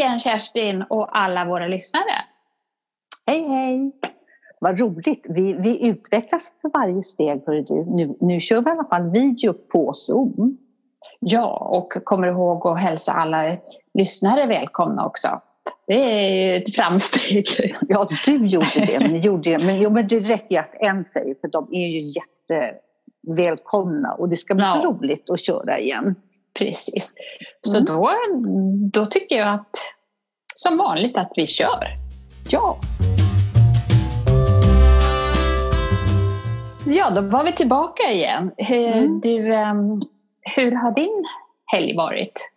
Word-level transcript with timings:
igen 0.00 0.20
Kerstin 0.20 0.84
och 0.88 1.18
alla 1.18 1.44
våra 1.44 1.66
lyssnare. 1.66 2.12
Hej 3.26 3.48
hej! 3.48 3.92
Vad 4.60 4.78
roligt! 4.78 5.26
Vi, 5.28 5.52
vi 5.52 5.88
utvecklas 5.88 6.52
för 6.62 6.70
varje 6.74 7.02
steg. 7.02 7.42
Nu, 7.86 8.16
nu 8.20 8.40
kör 8.40 8.60
vi 8.60 8.68
i 8.68 8.72
alla 8.72 8.84
fall 8.84 9.10
video 9.10 9.52
på 9.52 9.92
Zoom. 9.92 10.58
Ja, 11.20 11.68
och 11.70 12.04
kommer 12.04 12.28
ihåg 12.28 12.66
att 12.66 12.80
hälsa 12.80 13.12
alla 13.12 13.42
lyssnare 13.94 14.46
välkomna 14.46 15.06
också. 15.06 15.28
Det 15.86 15.94
är 15.94 16.34
ju 16.34 16.54
ett 16.54 16.74
framsteg. 16.74 17.74
Ja, 17.88 18.08
du 18.24 18.46
gjorde 18.46 18.86
det. 18.86 18.98
Men, 19.00 19.20
gjorde 19.20 19.50
det. 19.50 19.66
Men, 19.66 19.80
jo, 19.80 19.90
men 19.90 20.08
det 20.08 20.20
räcker 20.20 20.54
ju 20.54 20.56
att 20.56 20.74
en 20.74 21.04
säger, 21.04 21.34
för 21.40 21.48
de 21.48 21.68
är 21.72 21.88
ju 21.88 22.12
jättevälkomna. 23.26 24.12
Och 24.12 24.28
det 24.28 24.36
ska 24.36 24.54
bli 24.54 24.64
ja. 24.64 24.80
så 24.82 24.92
roligt 24.92 25.30
att 25.30 25.40
köra 25.40 25.78
igen. 25.78 26.14
Precis. 26.54 27.12
Så 27.60 27.76
mm. 27.76 27.84
då, 27.84 28.12
då 28.92 29.06
tycker 29.06 29.36
jag 29.36 29.48
att 29.48 29.76
som 30.54 30.76
vanligt 30.76 31.16
att 31.16 31.32
vi 31.36 31.46
kör. 31.46 31.96
Ja. 32.50 32.78
Ja, 36.86 37.10
då 37.10 37.20
var 37.20 37.44
vi 37.44 37.52
tillbaka 37.52 38.02
igen. 38.02 38.52
Mm. 38.58 39.20
Du, 39.20 39.54
ehm, 39.54 40.00
hur 40.56 40.72
har 40.72 40.94
din 40.94 41.24
helg 41.66 41.96
varit? 41.96 42.50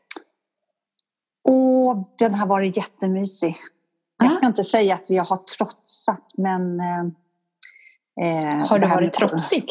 Och 1.43 2.07
den 2.19 2.33
har 2.33 2.47
varit 2.47 2.77
jättemysig. 2.77 3.55
Jag 4.17 4.33
ska 4.33 4.45
inte 4.45 4.63
säga 4.63 4.95
att 4.95 5.09
jag 5.09 5.23
har 5.23 5.37
trotsat, 5.37 6.31
men... 6.37 6.79
Eh, 8.21 8.67
har 8.67 8.79
du 8.79 8.87
varit 8.87 9.13
trotsig? 9.13 9.69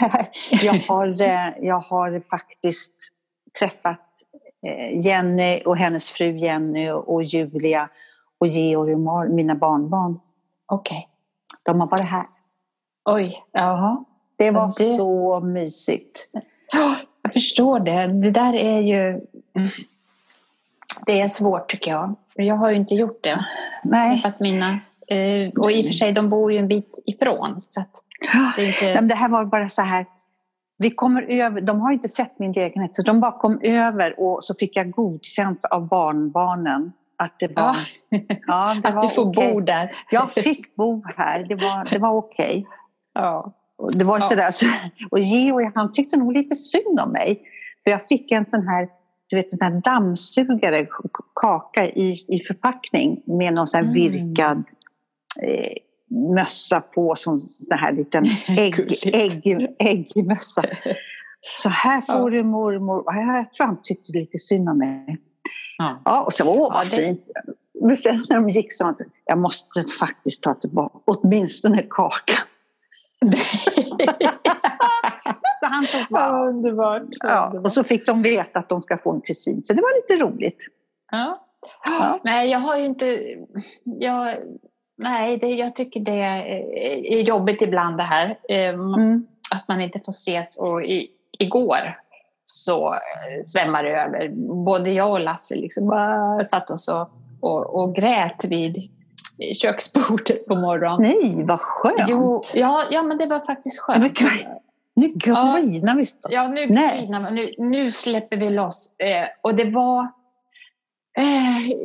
jag, 0.50 0.74
har, 0.74 1.22
eh, 1.22 1.48
jag 1.60 1.80
har 1.80 2.22
faktiskt 2.30 2.94
träffat 3.58 4.00
eh, 4.68 5.06
Jenny 5.06 5.60
och 5.64 5.76
hennes 5.76 6.10
fru 6.10 6.38
Jenny 6.38 6.90
och 6.90 7.24
Julia 7.24 7.88
och 8.38 8.46
Georg 8.46 8.94
och 8.94 9.30
mina 9.30 9.54
barnbarn. 9.54 10.20
Okej. 10.66 10.96
Okay. 10.96 11.08
De 11.64 11.80
har 11.80 11.86
varit 11.86 12.04
här. 12.04 12.26
Oj, 13.04 13.44
jaha. 13.52 14.04
Det 14.36 14.50
var 14.50 14.66
det... 14.66 14.96
så 14.96 15.40
mysigt. 15.40 16.28
Jag 17.22 17.32
förstår 17.32 17.80
det. 17.80 18.06
Det 18.06 18.30
där 18.30 18.54
är 18.54 18.80
ju... 18.80 19.20
Det 21.06 21.20
är 21.20 21.28
svårt 21.28 21.70
tycker 21.70 21.90
jag. 21.90 22.14
Jag 22.34 22.54
har 22.54 22.70
ju 22.70 22.76
inte 22.76 22.94
gjort 22.94 23.24
det. 23.24 23.38
Nej. 23.84 24.22
Att 24.24 24.40
mina, 24.40 24.78
eh, 25.06 25.50
och 25.60 25.72
i 25.72 25.82
och 25.82 25.86
för 25.86 25.92
sig, 25.92 26.12
de 26.12 26.28
bor 26.28 26.52
ju 26.52 26.58
en 26.58 26.68
bit 26.68 27.02
ifrån. 27.06 27.60
Så 27.60 27.84
det, 28.56 28.66
inte... 28.66 29.00
det 29.00 29.14
här 29.14 29.28
var 29.28 29.44
bara 29.44 29.68
så 29.68 29.82
här. 29.82 30.06
Vi 30.78 30.90
kommer 30.90 31.22
över, 31.22 31.60
de 31.60 31.80
har 31.80 31.92
inte 31.92 32.08
sett 32.08 32.38
min 32.38 32.52
lägenhet, 32.52 32.96
så 32.96 33.02
de 33.02 33.20
bara 33.20 33.32
kom 33.32 33.60
över 33.62 34.20
och 34.20 34.44
så 34.44 34.54
fick 34.54 34.76
jag 34.76 34.90
godkänt 34.90 35.64
av 35.64 35.88
barnbarnen 35.88 36.92
att 37.18 37.38
det 37.38 37.56
var... 37.56 37.76
Ja. 38.08 38.18
ja 38.46 38.76
det 38.82 38.88
att 38.88 38.94
var 38.94 39.02
du 39.02 39.08
får 39.08 39.28
okay. 39.28 39.52
bo 39.52 39.60
där. 39.60 39.90
Jag 40.10 40.32
fick 40.32 40.76
bo 40.76 41.02
här, 41.16 41.46
det 41.48 41.54
var, 41.54 41.90
det 41.90 41.98
var 41.98 42.16
okej. 42.16 42.44
Okay. 42.44 42.64
Ja. 43.14 43.54
Det 43.92 44.04
var 44.04 44.18
ja. 44.18 44.22
sådär, 44.22 44.54
och 45.10 45.18
Georg 45.18 45.70
han 45.74 45.92
tyckte 45.92 46.16
nog 46.16 46.32
lite 46.32 46.56
synd 46.56 47.00
om 47.00 47.12
mig. 47.12 47.42
För 47.84 47.90
jag 47.90 48.06
fick 48.06 48.32
en 48.32 48.46
sån 48.46 48.68
här, 48.68 48.88
du 49.28 49.36
vet, 49.36 49.52
en 49.52 49.58
sån 49.58 49.72
här 49.72 49.80
dammsugare, 49.80 50.86
kaka 51.34 51.86
i, 51.86 52.14
i 52.28 52.40
förpackning 52.46 53.22
med 53.26 53.54
någon 53.54 53.66
sån 53.66 53.78
här 53.78 53.84
mm. 53.84 53.94
virkad 53.94 54.64
eh, 55.42 55.76
mössa 56.34 56.80
på 56.80 57.14
som 57.16 57.40
sån 57.40 57.78
här 57.78 57.92
liten 57.92 58.24
ägg, 58.48 58.98
ägg, 59.02 59.74
äggmössa. 59.78 60.62
Så 61.62 61.68
här 61.68 62.00
får 62.00 62.34
ja. 62.34 62.42
du 62.42 62.44
mormor. 62.44 63.04
Jag 63.06 63.52
tror 63.52 63.66
han 63.66 63.82
tyckte 63.82 64.12
lite 64.12 64.38
synd 64.38 64.68
om 64.68 64.78
mig. 64.78 65.18
Ja, 65.78 66.02
ja 66.04 66.24
och 66.24 66.32
så, 66.32 66.44
åh 66.44 66.72
vad 66.72 66.86
ja, 66.86 66.90
det... 66.90 66.96
fint. 66.96 67.20
Men 67.80 67.96
sen 67.96 68.26
när 68.28 68.36
de 68.36 68.50
gick 68.50 68.72
sa 68.72 68.84
han 68.84 68.96
jag 69.24 69.38
måste 69.38 69.82
faktiskt 69.98 70.42
ta 70.42 70.54
tillbaka 70.54 70.98
åtminstone 71.04 71.82
kakan. 71.90 72.46
så 75.60 75.66
han 75.66 75.86
tog 75.86 76.06
bara. 76.10 76.48
Underbart. 76.48 77.02
Ja, 77.18 77.60
och 77.64 77.72
så 77.72 77.84
fick 77.84 78.06
de 78.06 78.22
veta 78.22 78.58
att 78.58 78.68
de 78.68 78.80
ska 78.80 78.98
få 78.98 79.12
en 79.12 79.20
kusin, 79.20 79.64
så 79.64 79.72
det 79.72 79.82
var 79.82 80.02
lite 80.02 80.24
roligt. 80.24 80.58
Ja. 81.10 81.46
ja. 81.86 82.20
Nej, 82.24 82.50
jag 82.50 82.58
har 82.58 82.76
ju 82.76 82.84
inte... 82.84 83.18
Jag, 83.84 84.36
nej, 85.04 85.38
det, 85.38 85.46
jag 85.46 85.74
tycker 85.74 86.00
det 86.00 86.20
är 87.14 87.20
jobbigt 87.20 87.62
ibland 87.62 87.96
det 87.96 88.02
här. 88.02 88.38
Ehm, 88.48 88.94
mm. 88.94 89.26
Att 89.50 89.68
man 89.68 89.80
inte 89.80 90.00
får 90.00 90.12
ses. 90.12 90.58
Och 90.58 90.82
i, 90.82 91.08
igår 91.38 91.98
så 92.44 92.94
eh, 92.94 93.42
svämmade 93.44 93.88
det 93.88 94.02
över. 94.02 94.28
Både 94.64 94.90
jag 94.90 95.10
och 95.10 95.20
Lasse 95.20 95.54
liksom 95.54 95.88
bara 95.88 96.44
satt 96.44 96.70
oss 96.70 96.88
och, 96.88 97.10
och, 97.40 97.82
och 97.82 97.94
grät 97.94 98.44
vid 98.44 98.76
köksbordet 99.62 100.46
på 100.46 100.54
morgonen. 100.54 101.02
Nej, 101.02 101.44
vad 101.44 101.60
skönt! 101.60 102.08
Jo, 102.08 102.42
ja, 102.54 102.82
ja, 102.90 103.02
men 103.02 103.18
det 103.18 103.26
var 103.26 103.40
faktiskt 103.40 103.80
skönt. 103.80 104.20
Ja, 104.20 104.28
nu 104.96 105.08
grinar 105.14 105.96
vi 105.96 106.06
snart. 106.06 106.32
Ja, 106.32 106.48
nu 106.48 106.66
grinar 106.66 107.30
nu, 107.30 107.54
nu 107.58 107.90
släpper 107.90 108.36
vi 108.36 108.50
loss. 108.50 108.94
Eh, 108.98 109.28
och 109.42 109.54
det 109.54 109.70
var... 109.70 110.08
Eh, 111.18 111.76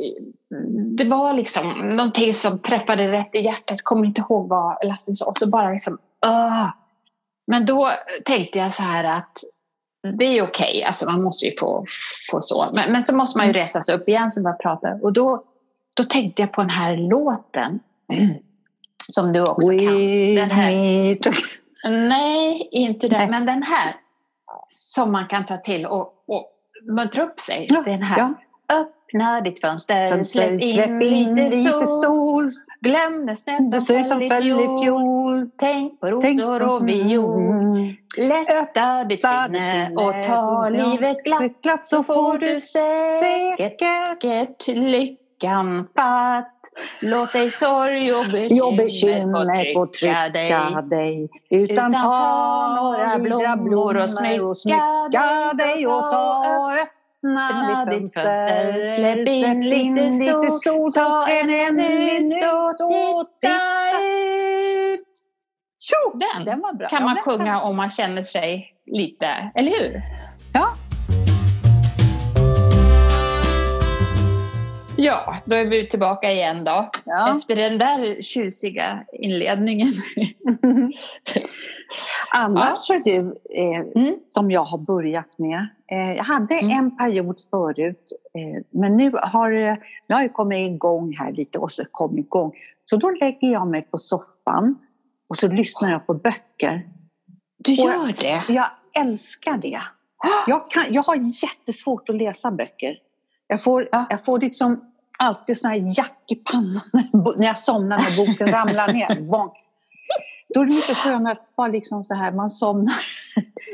det 0.97 1.03
var 1.03 1.33
liksom 1.33 1.95
någonting 1.95 2.33
som 2.33 2.59
träffade 2.59 3.11
rätt 3.11 3.35
i 3.35 3.39
hjärtat. 3.39 3.81
Kommer 3.81 4.05
inte 4.05 4.21
ihåg 4.21 4.47
vad 4.47 4.77
Lasse 4.83 5.13
sa. 5.13 5.25
Och 5.25 5.37
så 5.37 5.47
bara 5.47 5.71
liksom... 5.71 5.93
Uh. 6.25 6.69
Men 7.47 7.65
då 7.65 7.91
tänkte 8.25 8.59
jag 8.59 8.73
så 8.73 8.83
här 8.83 9.03
att 9.03 9.43
det 10.17 10.25
är 10.25 10.43
okej, 10.43 10.69
okay. 10.69 10.83
alltså 10.83 11.05
man 11.05 11.23
måste 11.23 11.45
ju 11.45 11.55
få, 11.59 11.85
få 12.31 12.39
så. 12.39 12.65
Men, 12.75 12.91
men 12.91 13.03
så 13.03 13.15
måste 13.15 13.37
man 13.37 13.47
ju 13.47 13.53
resa 13.53 13.81
sig 13.81 13.95
upp 13.95 14.09
igen 14.09 14.31
så 14.31 14.41
bara 14.41 14.53
prata. 14.53 14.87
Och 15.01 15.13
då 15.13 15.43
då 15.99 16.03
tänkte 16.03 16.41
jag 16.41 16.51
på 16.51 16.61
den 16.61 16.69
här 16.69 16.97
låten. 16.97 17.79
Som 19.11 19.33
du 19.33 19.41
också 19.41 19.69
We 19.69 19.77
kan. 19.77 20.35
Den 20.35 20.51
här. 20.51 22.09
Nej, 22.09 22.69
inte 22.71 23.07
den. 23.07 23.19
Nej. 23.19 23.29
Men 23.29 23.45
den 23.45 23.63
här. 23.63 23.95
Som 24.67 25.11
man 25.11 25.27
kan 25.27 25.45
ta 25.45 25.57
till 25.57 25.85
och, 25.85 26.23
och 26.27 26.51
muntra 26.83 27.23
upp 27.23 27.39
sig. 27.39 27.67
Ja, 27.69 27.81
den 27.81 28.03
här. 28.03 28.17
Ja. 28.17 28.89
Öppna 29.09 29.41
ditt 29.41 29.61
fönster, 29.61 30.09
fönster 30.09 30.39
släpp, 30.39 30.61
in, 30.61 30.73
släpp 30.73 31.03
in 31.03 31.35
lite, 31.35 31.55
lite 31.55 31.69
sol. 31.69 31.87
sol. 31.87 32.49
Glöm 32.81 33.25
den 33.25 33.35
snö 33.35 33.57
som, 33.57 33.81
som 34.03 34.29
föll 34.29 34.47
i 34.47 34.83
fjol. 34.83 35.49
Tänk 35.57 35.99
på 35.99 36.07
rosor 36.07 36.21
Tänk 36.21 36.41
och 36.71 36.87
viol. 36.87 37.95
Lätta 38.17 39.03
ditt 39.03 39.25
sinne 39.25 39.91
och 39.95 40.13
ta 40.27 40.69
livet 40.69 41.17
glatt. 41.23 41.87
Så 41.87 42.03
får 42.03 42.37
du 42.37 42.55
säkert 42.55 44.67
lycka 44.67 45.19
lyckan 45.39 45.87
fatt. 45.95 46.55
Låt 47.01 47.33
dig 47.33 47.49
sorg 47.49 48.13
och 48.13 48.25
bekymmer 48.77 49.73
få 49.73 49.87
trycka, 49.87 50.29
dig. 50.29 50.53
dig. 50.89 51.29
Utan, 51.49 51.93
ta 51.93 52.77
några 52.81 53.17
blommor 53.17 53.97
och 53.97 54.09
smycka 54.09 55.51
dig 55.57 55.87
och 55.87 56.09
ta 56.09 56.43
öppna 57.23 57.85
ditt 57.85 58.13
fönster. 58.13 58.81
Släpp 58.95 59.27
in 59.27 59.69
lite 59.69 60.51
sol, 60.51 60.93
ta 60.93 61.27
en 61.27 61.75
minut 61.75 62.43
och 62.81 62.87
titta 62.89 63.55
ut. 64.01 65.05
Den, 66.13 66.45
den 66.45 66.61
var 66.61 66.73
bra. 66.73 66.87
kan 66.87 67.03
man 67.03 67.15
sjunga 67.15 67.61
om 67.61 67.75
man 67.75 67.89
känner 67.89 68.23
sig 68.23 68.73
lite, 68.85 69.51
eller 69.55 69.71
hur? 69.71 70.01
Ja, 70.53 70.73
Ja, 75.01 75.35
då 75.45 75.55
är 75.55 75.65
vi 75.65 75.87
tillbaka 75.87 76.31
igen 76.31 76.63
då. 76.63 76.89
Ja. 77.05 77.37
Efter 77.37 77.55
den 77.55 77.77
där 77.77 78.21
tjusiga 78.21 79.05
inledningen. 79.13 79.93
Annars 82.31 82.89
ja. 82.89 82.95
är 82.95 82.99
du, 82.99 83.17
eh, 83.49 84.03
mm. 84.03 84.15
som 84.29 84.51
jag 84.51 84.61
har 84.61 84.77
börjat 84.77 85.37
med. 85.37 85.67
Eh, 85.91 86.15
jag 86.15 86.23
hade 86.23 86.55
mm. 86.55 86.77
en 86.77 86.97
period 86.97 87.39
förut, 87.51 88.11
eh, 88.33 88.63
men 88.69 88.97
nu 88.97 89.11
har, 89.23 89.49
nu 90.09 90.15
har 90.15 90.21
jag 90.21 90.33
kommit 90.33 90.69
igång 90.69 91.15
här 91.19 91.31
lite 91.31 91.59
och 91.59 91.71
så 91.71 91.83
kom 91.91 92.17
igång. 92.17 92.51
Så 92.85 92.97
då 92.97 93.09
lägger 93.09 93.51
jag 93.51 93.67
mig 93.67 93.81
på 93.81 93.97
soffan 93.97 94.75
och 95.29 95.37
så 95.37 95.47
lyssnar 95.47 95.91
jag 95.91 96.07
på 96.07 96.13
böcker. 96.13 96.89
Du 97.57 97.73
gör 97.73 98.09
och 98.09 98.15
det? 98.21 98.43
Jag 98.47 98.67
älskar 98.99 99.57
det. 99.57 99.81
Jag, 100.47 100.71
kan, 100.71 100.83
jag 100.89 101.03
har 101.03 101.15
jättesvårt 101.15 102.09
att 102.09 102.15
läsa 102.15 102.51
böcker. 102.51 102.97
Jag 103.47 103.63
får, 103.63 103.89
ja. 103.91 104.05
jag 104.09 104.25
får 104.25 104.39
liksom 104.39 104.88
alltid 105.19 105.59
sån 105.59 105.71
här 105.71 105.97
jack 105.97 106.23
i 106.27 106.35
pannan 106.35 106.81
när 107.37 107.45
jag 107.45 107.59
somnar 107.59 107.97
när 107.97 108.17
boken 108.17 108.47
ramlar 108.47 108.93
ner. 108.93 109.21
Bonk. 109.31 109.53
Då 110.53 110.61
är 110.61 110.65
det 110.65 110.73
mycket 110.73 110.97
skönare 110.97 111.31
att 111.31 111.55
bara 111.55 111.67
liksom 111.67 112.03
så 112.03 112.15
här, 112.15 112.31
man 112.31 112.49
somnar. 112.49 112.93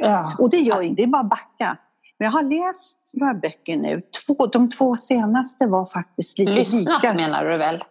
Ja. 0.01 0.35
Och 0.39 0.49
det 0.49 0.57
gör 0.57 0.81
inte, 0.81 1.01
det 1.01 1.05
är 1.05 1.07
bara 1.07 1.21
att 1.21 1.29
backa. 1.29 1.77
Men 2.19 2.25
jag 2.25 2.31
har 2.31 2.43
läst 2.43 2.99
några 3.13 3.33
böcker 3.33 3.77
nu. 3.77 4.01
Två, 4.25 4.45
de 4.45 4.69
två 4.69 4.95
senaste 4.95 5.67
var 5.67 5.85
faktiskt 5.85 6.39
lite 6.39 6.51
Lyssnat 6.51 7.03
lika. 7.03 7.13
menar 7.13 7.45
du 7.45 7.57
väl? 7.57 7.83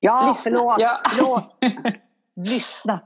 Ja, 0.00 0.20
Lyssnat. 0.28 0.42
förlåt. 0.42 0.76
Ja. 0.78 1.00
förlåt. 1.10 1.56
Lyssnat. 2.48 3.04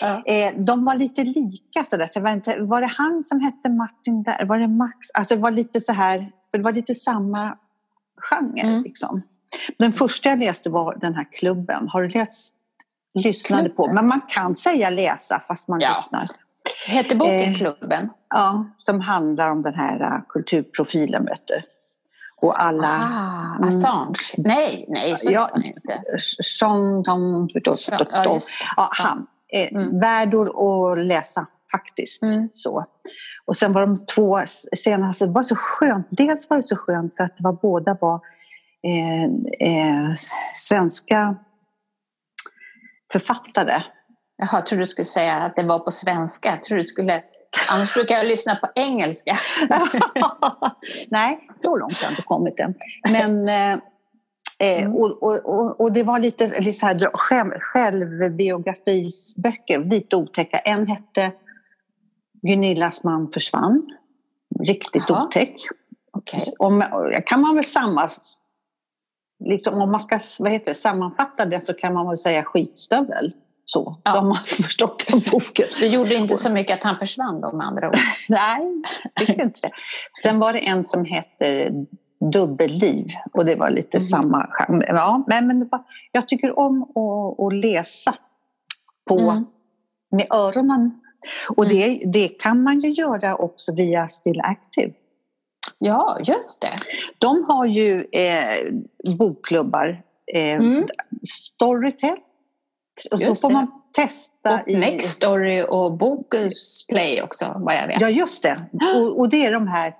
Ja. 0.00 0.22
Eh, 0.26 0.54
de 0.56 0.84
var 0.84 0.94
lite 0.94 1.24
lika 1.24 1.84
sådär. 1.84 2.06
Så 2.06 2.20
var, 2.20 2.30
inte, 2.30 2.56
var 2.60 2.80
det 2.80 2.86
han 2.86 3.24
som 3.24 3.40
hette 3.40 3.70
Martin 3.70 4.22
där? 4.22 4.44
Var 4.44 4.58
det 4.58 4.68
Max? 4.68 5.10
Alltså 5.14 5.34
det 5.34 5.40
var 5.40 5.50
lite 5.50 5.80
så 5.80 5.92
här, 5.92 6.26
det 6.52 6.58
var 6.58 6.72
lite 6.72 6.94
samma 6.94 7.56
genre. 8.20 8.60
Mm. 8.68 8.82
Liksom. 8.82 9.22
Den 9.78 9.92
första 9.92 10.28
jag 10.28 10.38
läste 10.38 10.70
var 10.70 10.96
den 11.00 11.14
här 11.14 11.32
klubben. 11.32 11.88
Har 11.88 12.02
du 12.02 12.08
läst? 12.08 12.54
Lyssnade 13.14 13.68
på. 13.68 13.92
Men 13.92 14.06
man 14.06 14.20
kan 14.28 14.54
säga 14.54 14.90
läsa 14.90 15.40
fast 15.48 15.68
man 15.68 15.80
Ja. 15.80 15.88
lyssnar. 15.88 16.28
Hette 16.88 17.16
boken 17.16 17.34
Eh, 17.40 17.54
Klubben? 17.54 18.10
Ja, 18.34 18.64
som 18.78 19.00
handlar 19.00 19.50
om 19.50 19.62
den 19.62 19.74
här 19.74 20.00
uh, 20.02 20.20
kulturprofilen. 20.28 21.24
Du. 21.46 21.62
Och 22.40 22.62
alla... 22.62 22.88
Ah, 22.88 23.38
Mm. 23.56 23.68
Assange? 23.68 24.14
Nej, 24.36 24.84
nej, 24.88 25.14
så 25.18 25.30
Ja. 25.32 25.50
han 25.52 25.64
inte. 25.64 26.02
Som 26.42 27.02
de... 27.02 27.48
Ja, 27.54 27.60
just 27.74 27.88
det. 27.88 28.64
Ja, 28.76 28.88
han. 28.92 29.26
Eh, 29.52 29.72
Mm. 29.72 30.00
Värd 30.00 30.34
att 30.34 31.06
läsa 31.06 31.46
faktiskt. 31.72 32.22
Mm. 32.22 32.48
Så. 32.52 32.84
Och 33.48 33.56
sen 33.56 33.72
var 33.72 33.80
de 33.80 34.06
två 34.06 34.38
senaste, 34.76 35.26
det 35.26 35.32
var 35.32 35.42
så 35.42 35.56
skönt. 35.56 36.06
Dels 36.10 36.50
var 36.50 36.56
det 36.56 36.62
så 36.62 36.76
skönt 36.76 37.16
för 37.16 37.24
att 37.24 37.36
det 37.36 37.44
var, 37.44 37.52
båda 37.52 37.96
var 38.00 38.20
eh, 38.86 39.24
eh, 39.68 40.12
svenska 40.54 41.36
författare. 43.12 43.82
Jaha, 44.36 44.48
jag 44.52 44.66
trodde 44.66 44.82
du 44.82 44.86
skulle 44.86 45.04
säga 45.04 45.36
att 45.36 45.56
det 45.56 45.62
var 45.62 45.78
på 45.78 45.90
svenska. 45.90 46.50
Jag 46.50 46.62
trodde 46.62 46.82
du 46.82 46.86
skulle... 46.86 47.22
Annars 47.70 47.94
brukar 47.94 48.14
jag 48.14 48.26
lyssna 48.26 48.56
på 48.56 48.68
engelska. 48.74 49.36
Nej, 51.08 51.48
så 51.62 51.76
långt 51.76 51.94
har 51.94 52.04
jag 52.04 52.12
inte 52.12 52.22
kommit 52.22 52.60
än. 52.60 52.74
Men, 53.10 53.48
eh, 53.48 53.72
eh, 53.72 53.78
Mm. 54.60 54.94
och, 54.94 55.22
och, 55.22 55.44
och, 55.44 55.80
och 55.80 55.92
det 55.92 56.02
var 56.02 56.18
lite, 56.18 56.60
lite 56.60 56.72
så 56.72 56.86
här, 56.86 57.10
självbiografisböcker, 57.58 59.84
lite 59.84 60.16
otäcka. 60.16 60.58
En 60.58 60.86
hette 60.86 61.32
Gunillas 62.42 63.04
man 63.04 63.30
försvann. 63.32 63.82
Riktigt 64.60 65.02
Jaha. 65.08 65.24
otäck. 65.26 65.54
Okej. 66.12 66.42
Om, 66.58 66.84
kan 67.26 67.40
man 67.40 67.54
väl 67.54 67.64
samma, 67.64 68.08
liksom, 69.44 69.74
om 69.82 69.90
man 69.90 70.00
ska 70.00 70.18
vad 70.38 70.52
heter 70.52 70.70
det, 70.70 70.74
sammanfatta 70.74 71.46
det 71.46 71.66
så 71.66 71.74
kan 71.74 71.94
man 71.94 72.08
väl 72.08 72.18
säga 72.18 72.44
skitstövel. 72.44 73.32
Så, 73.64 74.00
Ja. 74.04 74.14
de 74.14 74.26
har 74.26 74.34
förstått 74.62 75.04
den 75.10 75.20
boken. 75.32 75.66
Det 75.80 75.86
gjorde 75.86 76.14
inte 76.14 76.36
så 76.36 76.50
mycket 76.52 76.78
att 76.78 76.84
han 76.84 76.96
försvann 76.96 77.40
då 77.40 77.52
med 77.52 77.66
andra 77.66 77.88
ord. 77.88 77.96
Nej, 78.28 78.82
tycker 79.16 79.42
inte 79.42 79.60
det. 79.62 79.70
Sen 80.22 80.38
var 80.38 80.52
det 80.52 80.58
en 80.68 80.84
som 80.84 81.04
hette 81.04 81.72
Dubbelliv 82.32 83.06
och 83.32 83.44
det 83.44 83.54
var 83.54 83.70
lite 83.70 83.96
Mhm. 83.96 84.00
samma 84.04 84.46
genre. 84.52 84.86
Ja, 84.88 85.24
men, 85.26 85.46
men 85.46 85.68
var, 85.68 85.84
jag 86.12 86.28
tycker 86.28 86.58
om 86.58 86.82
att, 86.82 87.40
att 87.46 87.54
läsa 87.64 88.14
på, 89.08 89.18
Mm. 89.20 89.44
med 90.10 90.26
öronen. 90.30 90.90
Och 91.56 91.68
det, 91.68 92.02
det 92.12 92.28
kan 92.28 92.62
man 92.62 92.80
ju 92.80 92.88
göra 92.92 93.36
också 93.36 93.74
via 93.74 94.08
Still 94.08 94.40
Active. 94.40 94.92
Ja, 95.78 96.18
just 96.24 96.62
det. 96.62 96.74
De 97.18 97.44
har 97.44 97.66
ju 97.66 98.06
eh, 98.12 98.72
bokklubbar, 99.16 100.02
eh, 100.34 100.54
Mm. 100.54 100.86
Storytel. 101.30 102.16
Och 103.10 103.18
så 103.18 103.24
Just 103.24 103.40
får 103.40 103.48
det. 103.48 103.54
man 103.54 103.66
testa 103.92 104.60
Och 104.66 104.72
Next 104.72 105.10
Story 105.10 105.62
och 105.68 105.96
Bokus 105.98 106.86
Play 106.88 107.22
också, 107.22 107.52
vad 107.56 107.74
jag 107.76 107.86
vet. 107.86 108.00
Ja, 108.00 108.08
just 108.08 108.42
det. 108.42 108.66
Och, 108.96 109.18
och 109.20 109.28
det 109.28 109.46
är 109.46 109.52
de 109.52 109.66
här, 109.68 109.94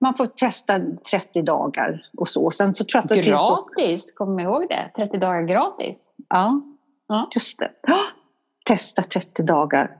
man 0.00 0.14
får 0.14 0.26
testa 0.26 0.80
30 1.10 1.42
dagar 1.42 2.02
och 2.16 2.28
så. 2.28 2.50
Sen 2.50 2.74
så 2.74 2.84
tror 2.84 2.98
jag 2.98 3.02
att 3.04 3.08
det 3.08 3.22
finns... 3.22 3.40
så- 3.40 3.68
Gratis, 3.76 4.12
kom 4.12 4.38
ihåg 4.40 4.66
det. 4.68 4.90
30 4.96 5.18
dagar 5.18 5.42
gratis. 5.42 6.12
Ja, 6.28 6.60
Ja. 7.08 7.28
just 7.34 7.58
det. 7.58 7.70
Ja, 7.86 7.98
testa 8.66 9.02
30 9.02 9.42
dagar 9.42 9.90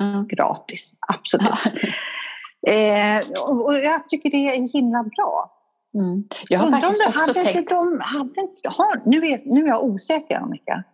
Mm. 0.00 0.26
gratis, 0.26 0.94
absolut. 1.14 1.50
Eh, 2.66 3.40
och, 3.42 3.64
och 3.64 3.74
jag 3.74 4.08
tycker 4.08 4.30
det 4.30 4.36
är 4.36 4.68
himla 4.72 5.02
bra. 5.02 5.50
Mm. 5.94 6.24
Jag 6.48 6.58
har 6.58 6.66
Undrar 6.66 6.88
om 6.88 6.94
också 7.08 7.20
hade 7.20 7.52
tänkt... 7.52 7.68
de, 7.70 8.00
hade 8.02 8.40
inte, 8.40 8.68
har, 8.68 9.02
nu, 9.06 9.16
är, 9.26 9.54
nu 9.54 9.64
är 9.64 9.68
jag 9.68 9.84
osäker 9.84 10.38
Annika. 10.38 10.84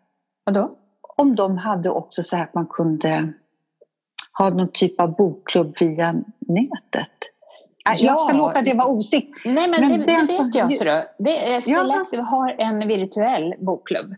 Vadå? 0.45 0.71
Om 1.17 1.35
de 1.37 1.57
hade 1.57 1.91
också 1.91 2.23
så 2.23 2.37
här 2.37 2.43
att 2.43 2.55
man 2.55 2.67
kunde 2.67 3.33
ha 4.39 4.51
någon 4.51 4.69
typ 4.73 5.01
av 5.01 5.17
bokklubb 5.17 5.75
via 5.81 6.13
nätet. 6.49 7.17
Nej, 7.89 7.97
Jag 8.05 8.19
ska 8.19 8.31
Ja. 8.31 8.37
låta 8.39 8.63
det 8.63 8.75
vara 8.75 8.89
osikt. 8.89 9.39
Nej, 9.45 9.69
men, 9.69 9.81
Men 9.89 9.99
det, 10.01 10.07
det 10.07 10.33
som- 10.33 10.47
vet 10.47 10.55
jag. 10.55 10.73
Så. 10.73 10.85
Det 11.19 11.53
är 11.55 11.63
Ja. 11.67 12.01
Active 12.03 12.23
har 12.23 12.57
en 12.59 12.89
virtuell 12.89 13.55
bokklubb. 13.61 14.15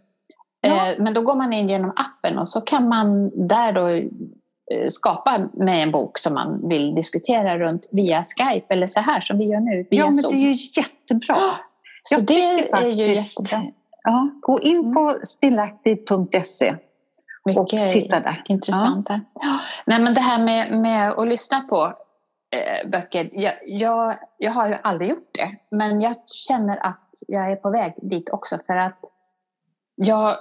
Ja. 0.60 0.90
Eh, 0.92 0.94
men 0.98 1.14
då 1.14 1.22
går 1.22 1.34
man 1.34 1.52
in 1.52 1.68
genom 1.68 1.92
appen 1.96 2.38
och 2.38 2.48
så 2.48 2.60
kan 2.60 2.88
man 2.88 3.30
där 3.48 3.72
då 3.72 3.88
skapa 4.88 5.48
med 5.52 5.82
en 5.82 5.90
bok 5.90 6.18
som 6.18 6.34
man 6.34 6.68
vill 6.68 6.94
diskutera 6.94 7.58
runt 7.58 7.88
via 7.92 8.22
Skype 8.22 8.66
eller 8.74 8.86
så 8.86 9.00
här 9.00 9.20
som 9.20 9.38
vi 9.38 9.44
gör 9.44 9.60
nu 9.60 9.86
via 9.90 10.00
Ja, 10.00 10.06
men 10.06 10.14
Zoom. 10.14 10.32
det 10.34 10.38
är 10.38 10.52
ju 10.52 10.80
jättebra. 10.82 11.36
så 12.02 12.14
jag 12.14 12.20
det 12.20 12.26
tycker 12.26 12.76
är 12.76 12.88
ju 12.88 13.06
faktiskt- 13.06 13.40
jättebra. 13.40 13.70
Ja, 14.04 14.30
gå 14.40 14.60
in 14.60 14.76
Mm. 14.78 14.94
på 14.94 15.14
stillaktiv.se 15.24 16.74
och 17.56 17.68
titta 17.68 18.20
där. 18.20 18.42
intressant. 18.48 19.06
Ja. 19.10 19.58
Nej, 19.86 20.00
men 20.00 20.14
det 20.14 20.20
här 20.20 20.38
med, 20.44 20.72
med 20.80 21.10
att 21.12 21.28
lyssna 21.28 21.60
på 21.60 21.92
eh, 22.56 22.88
böcker. 22.90 23.30
Jag, 23.32 23.54
jag, 23.66 24.16
jag 24.38 24.52
har 24.52 24.68
ju 24.68 24.74
aldrig 24.82 25.10
gjort 25.10 25.30
det. 25.34 25.56
Men 25.76 26.00
jag 26.00 26.14
känner 26.48 26.86
att 26.86 27.08
jag 27.28 27.52
är 27.52 27.56
på 27.56 27.70
väg 27.70 27.94
dit 28.02 28.30
också. 28.30 28.58
För 28.66 28.76
att 28.76 28.98
jag, 29.94 30.36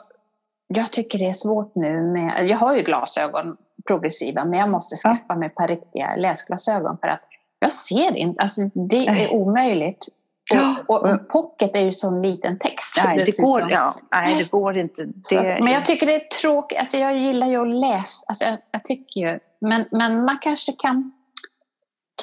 jag 0.67 0.91
tycker 0.91 1.19
det 1.19 1.29
är 1.29 1.33
svårt 1.33 1.75
nu 1.75 2.01
med... 2.01 2.47
Jag 2.47 2.57
har 2.57 2.75
ju 2.75 2.83
glasögon, 2.83 3.57
progressiva, 3.87 4.45
men 4.45 4.59
jag 4.59 4.69
måste 4.69 4.95
Ja. 5.07 5.15
skaffa 5.15 5.35
mig 5.35 5.47
ett 5.47 5.55
par 5.55 5.67
riktiga 5.67 6.15
läsglasögon. 6.15 6.97
För 6.97 7.07
att 7.07 7.21
jag 7.59 7.71
ser 7.73 8.17
inte. 8.17 8.41
Alltså, 8.41 8.61
det 8.73 9.07
är 9.07 9.33
omöjligt. 9.33 10.07
Ja. 10.53 10.75
Och, 10.87 11.03
och 11.09 11.29
pocket 11.29 11.71
är 11.73 11.79
ju 11.81 11.91
sån 11.93 12.21
liten 12.21 12.59
text. 12.59 13.01
Nej, 13.05 13.17
det 13.25 13.37
går, 13.43 13.63
ja, 13.69 13.95
nej, 14.11 14.35
det 14.37 14.51
går 14.51 14.77
inte. 14.77 15.07
Så, 15.21 15.35
Det, 15.35 15.57
men 15.61 15.73
jag 15.73 15.85
tycker 15.85 16.05
det 16.05 16.15
är 16.15 16.27
tråkigt. 16.41 16.79
Alltså 16.79 16.97
jag 16.97 17.17
gillar 17.17 17.47
ju 17.47 17.61
att 17.61 17.67
läsa. 17.79 18.25
Alltså 18.27 18.45
jag, 18.45 18.57
jag 18.71 18.83
tycker 18.83 19.21
ju, 19.21 19.39
men, 19.61 19.85
men 19.91 20.25
man 20.25 20.37
kanske 20.41 20.71
kan, 20.71 21.11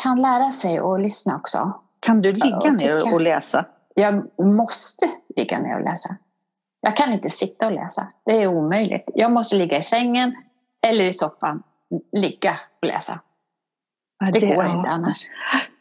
kan 0.03 0.23
lära 0.23 0.51
sig 0.51 0.79
att 0.79 1.01
lyssna 1.01 1.37
också. 1.37 1.73
kan 2.01 2.23
du 2.23 2.33
ligga 2.33 2.61
Ja, 2.65 2.71
ner 2.73 3.15
och 3.15 3.21
läsa? 3.21 3.65
Jag 3.95 4.41
måste 4.47 5.07
ligga 5.37 5.59
ner 5.59 5.77
och 5.79 5.85
läsa. 5.85 6.17
Jag 6.81 6.97
kan 6.97 7.13
inte 7.13 7.31
sitta 7.31 7.67
och 7.67 7.73
läsa. 7.73 8.07
Det 8.25 8.43
är 8.43 8.47
omöjligt. 8.47 9.05
Jag 9.15 9.33
måste 9.33 9.57
ligga 9.57 9.79
i 9.79 9.83
sängen 9.83 10.37
eller 10.89 11.05
i 11.05 11.13
soffan, 11.13 11.63
ligga 12.13 12.61
och 12.83 12.89
läsa. 12.89 13.21
Ja, 14.25 14.31
Det, 14.31 14.55
går 14.55 14.65
ja. 14.65 14.79
inte 14.79 14.91
annars. 14.91 15.27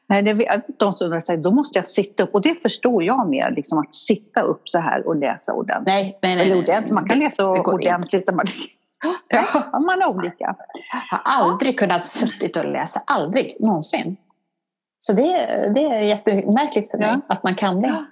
Nej, 0.10 0.24
det, 0.24 0.48
är 0.48 0.62
de 0.80 0.94
som 0.94 1.22
säger, 1.22 1.44
då 1.44 1.52
måste 1.52 1.80
jag 1.80 1.88
sitta 1.88 2.24
upp. 2.24 2.34
Och 2.34 2.42
det 2.42 2.62
förstår 2.62 3.04
jag 3.04 3.30
mer, 3.30 3.52
liksom, 3.52 3.80
att 3.80 3.94
sitta 3.94 4.42
upp 4.42 4.70
så 4.70 4.80
här 4.80 5.08
och 5.08 5.16
läsa 5.16 5.54
ordentligt. 5.54 5.88
Nej, 5.88 6.18
nej, 6.22 6.36
nej. 6.36 6.60
Ordentligt, 6.60 6.94
man 6.94 7.10
kan 7.10 7.20
läsa 7.20 7.44
det 7.44 7.60
ordentligt. 7.60 8.34
Man, 8.34 8.46
ja, 9.28 9.80
man 9.80 10.02
har 10.02 10.10
olika. 10.16 10.56
Jag 11.12 11.18
har 11.18 11.22
aldrig 11.24 11.80
kunnat 11.80 12.06
suttit 12.06 12.58
och 12.58 12.66
läsa. 12.66 13.02
Aldrig, 13.06 13.58
någonsin. 13.60 14.18
Så 15.00 15.14
det, 15.14 15.32
det 15.76 15.84
är 15.84 16.00
jättemärkligt 16.00 16.92
för 16.92 16.98
mig 16.98 17.08
Ja. 17.08 17.36
att 17.36 17.44
man 17.44 17.56
kan 17.56 17.82
det. 17.82 17.88
Ja. 17.88 18.06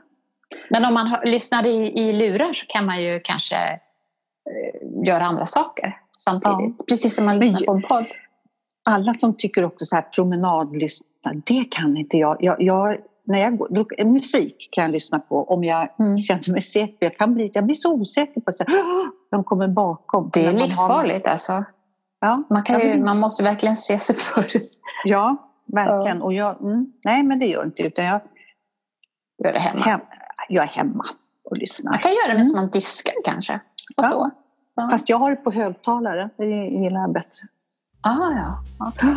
Men 0.69 0.85
om 0.85 0.93
man 0.93 1.17
lyssnar 1.23 1.65
i, 1.65 1.99
i 1.99 2.13
lurar 2.13 2.53
så 2.53 2.65
kan 2.65 2.85
man 2.85 3.03
ju 3.03 3.19
kanske 3.19 3.55
eh, 3.55 5.05
göra 5.05 5.25
andra 5.25 5.45
saker 5.45 5.97
samtidigt. 6.17 6.87
Precis 6.87 7.15
som 7.15 7.25
man 7.25 7.37
Men 7.37 7.47
lyssnar 7.47 7.59
ju- 7.59 7.65
på 7.65 7.73
en 7.73 7.81
podd. 7.81 8.05
Alla 8.89 9.13
som 9.13 9.33
tycker 9.37 9.63
också 9.63 9.85
så 9.85 9.95
här 9.95 10.01
promenadlyssna, 10.01 11.07
det 11.45 11.63
kan 11.71 11.97
inte 11.97 12.17
jag. 12.17 12.37
jag, 12.39 12.55
jag 12.61 12.97
när 13.27 13.39
jag 13.39 13.57
går, 13.57 13.67
då, 13.71 14.05
musik 14.11 14.69
kan 14.71 14.83
jag 14.83 14.91
lyssna 14.91 15.19
på 15.19 15.43
om 15.43 15.63
jag 15.63 15.99
Mm. 15.99 16.17
känner 16.17 16.51
mig 16.51 16.61
säker. 16.61 16.97
Jag, 16.99 17.17
kan 17.17 17.33
bli, 17.33 17.51
jag 17.53 17.65
blir 17.65 17.75
så 17.75 17.93
osäker 17.93 18.41
på 18.41 18.51
"Åh!" 18.67 19.05
de 19.31 19.43
kommer 19.43 19.67
bakom. 19.67 20.29
Det 20.33 20.45
är 20.45 20.51
man 20.51 20.61
har- 20.61 20.67
livsfarligt 20.67 21.25
alltså. 21.27 21.63
Ja, 22.19 22.43
Man, 22.49 22.63
kan 22.63 22.79
ju, 22.81 23.03
man 23.03 23.19
måste 23.19 23.43
verkligen 23.43 23.77
se 23.77 23.99
sig 23.99 24.15
för. 24.15 24.51
ja 25.05 25.35
verkligen. 25.65 26.21
Och 26.21 26.33
jag, 26.33 26.61
mm, 26.61 26.93
nej, 27.05 27.23
men 27.23 27.39
det 27.39 27.45
gör 27.45 27.65
inte 27.65 27.83
utan 27.83 28.05
jag, 28.05 28.21
Gör 29.43 29.53
det 29.53 29.59
hemma. 29.59 29.81
hem, 29.81 29.99
jag 30.49 30.63
är 30.63 30.67
hemma 30.67 31.03
och 31.43 31.51
Man 31.51 31.59
lyssnar. 31.59 32.01
kan 32.01 32.11
göra 32.11 32.27
det 32.27 32.33
Mm. 32.33 32.43
som 32.43 32.61
man 32.61 32.69
diskar 32.69 33.13
kanske. 33.25 33.53
Och 33.97 34.03
Ja. 34.05 34.09
så. 34.09 34.31
Ja. 34.75 34.89
Fast 34.89 35.09
jag 35.09 35.17
har 35.17 35.29
det 35.29 35.35
på 35.35 35.51
högtalare, 35.51 36.29
det 36.37 36.45
gillar 36.45 37.01
jag 37.01 37.13
bättre. 37.13 37.47
Ah, 38.01 38.31
ja. 38.31 38.63
okej. 38.79 39.15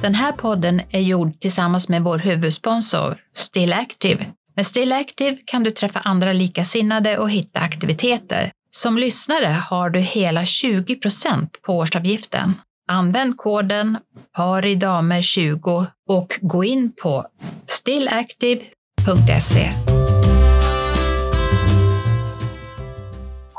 Den 0.00 0.14
här 0.14 0.32
podden 0.32 0.80
är 0.90 1.00
gjord 1.00 1.40
tillsammans 1.40 1.88
med 1.88 2.02
vår 2.02 2.18
huvudsponsor 2.18 3.18
Still 3.36 3.72
Active. 3.72 4.24
Med 4.56 4.66
Still 4.66 4.92
Active 4.92 5.36
kan 5.44 5.64
du 5.64 5.70
träffa 5.70 6.00
andra 6.00 6.32
likasinnade 6.32 7.18
och 7.18 7.30
hitta 7.30 7.60
aktiviteter. 7.60 8.52
Som 8.70 8.98
lyssnare 8.98 9.56
har 9.70 9.90
du 9.90 10.00
hela 10.00 10.42
20% 10.42 11.48
på 11.62 11.76
årsavgiften. 11.76 12.54
Använd 12.88 13.36
koden 13.36 13.98
paridamer20 14.36 15.86
och 16.08 16.38
gå 16.40 16.64
in 16.64 16.92
på 17.02 17.26
stillactive.se. 17.66 19.70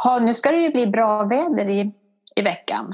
Ha, 0.04 0.20
nu 0.20 0.34
ska 0.34 0.52
det 0.52 0.58
ju 0.62 0.72
bli 0.72 0.88
bra 0.88 1.24
väder 1.24 1.70
i, 1.70 1.92
i 2.36 2.42
veckan. 2.42 2.94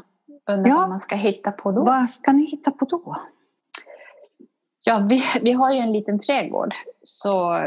Undrar 0.49 0.69
Ja. 0.69 0.75
vad 0.77 0.89
man 0.89 0.99
ska 0.99 1.15
hitta 1.15 1.51
på 1.51 1.71
då. 1.71 1.83
Vad 1.83 2.09
ska 2.09 2.31
ni 2.31 2.45
hitta 2.45 2.71
på 2.71 2.85
då? 2.85 3.15
Ja, 4.85 5.05
vi, 5.09 5.23
vi 5.41 5.51
har 5.51 5.71
ju 5.71 5.79
en 5.79 5.91
liten 5.93 6.19
trädgård. 6.19 6.73
Så, 7.03 7.59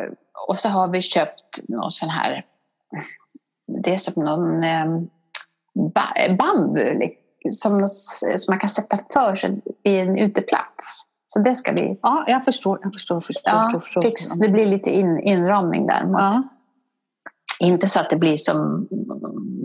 och 0.49 0.59
så 0.59 0.69
har 0.69 0.89
vi 0.89 1.03
köpt 1.03 1.69
någon 1.69 1.91
sån 1.91 2.09
här... 2.09 2.45
Det 3.85 3.95
är 3.95 3.99
som 3.99 4.25
någon 4.25 4.65
eh, 4.65 4.87
ba, 5.95 6.37
bambu 6.39 7.01
som, 7.51 7.79
något, 7.81 7.97
som 8.37 8.53
man 8.53 8.59
kan 8.59 8.71
sätta 8.71 8.99
för 9.13 9.35
sig 9.35 9.61
i 9.85 9.99
en 9.99 10.19
uteplats. 10.19 11.05
Så 11.27 11.41
det 11.41 11.55
ska 11.55 11.73
vi... 11.73 11.99
Ja, 12.03 12.25
jag 12.27 12.45
förstår. 12.45 12.79
Jag 12.83 12.93
förstår, 12.93 13.21
förstår, 13.21 13.53
ja, 13.55 13.81
förstår. 13.81 14.03
Fix, 14.03 14.39
det 14.39 14.49
blir 14.49 14.67
lite 14.67 14.91
in, 14.91 15.21
inramning 15.21 15.87
där. 15.87 16.07
Mot, 16.07 16.21
Ja. 16.21 16.43
Inte 17.61 17.87
så 17.87 18.01
att 18.01 18.11
det 18.11 18.17
blir 18.17 18.37
som 18.37 18.89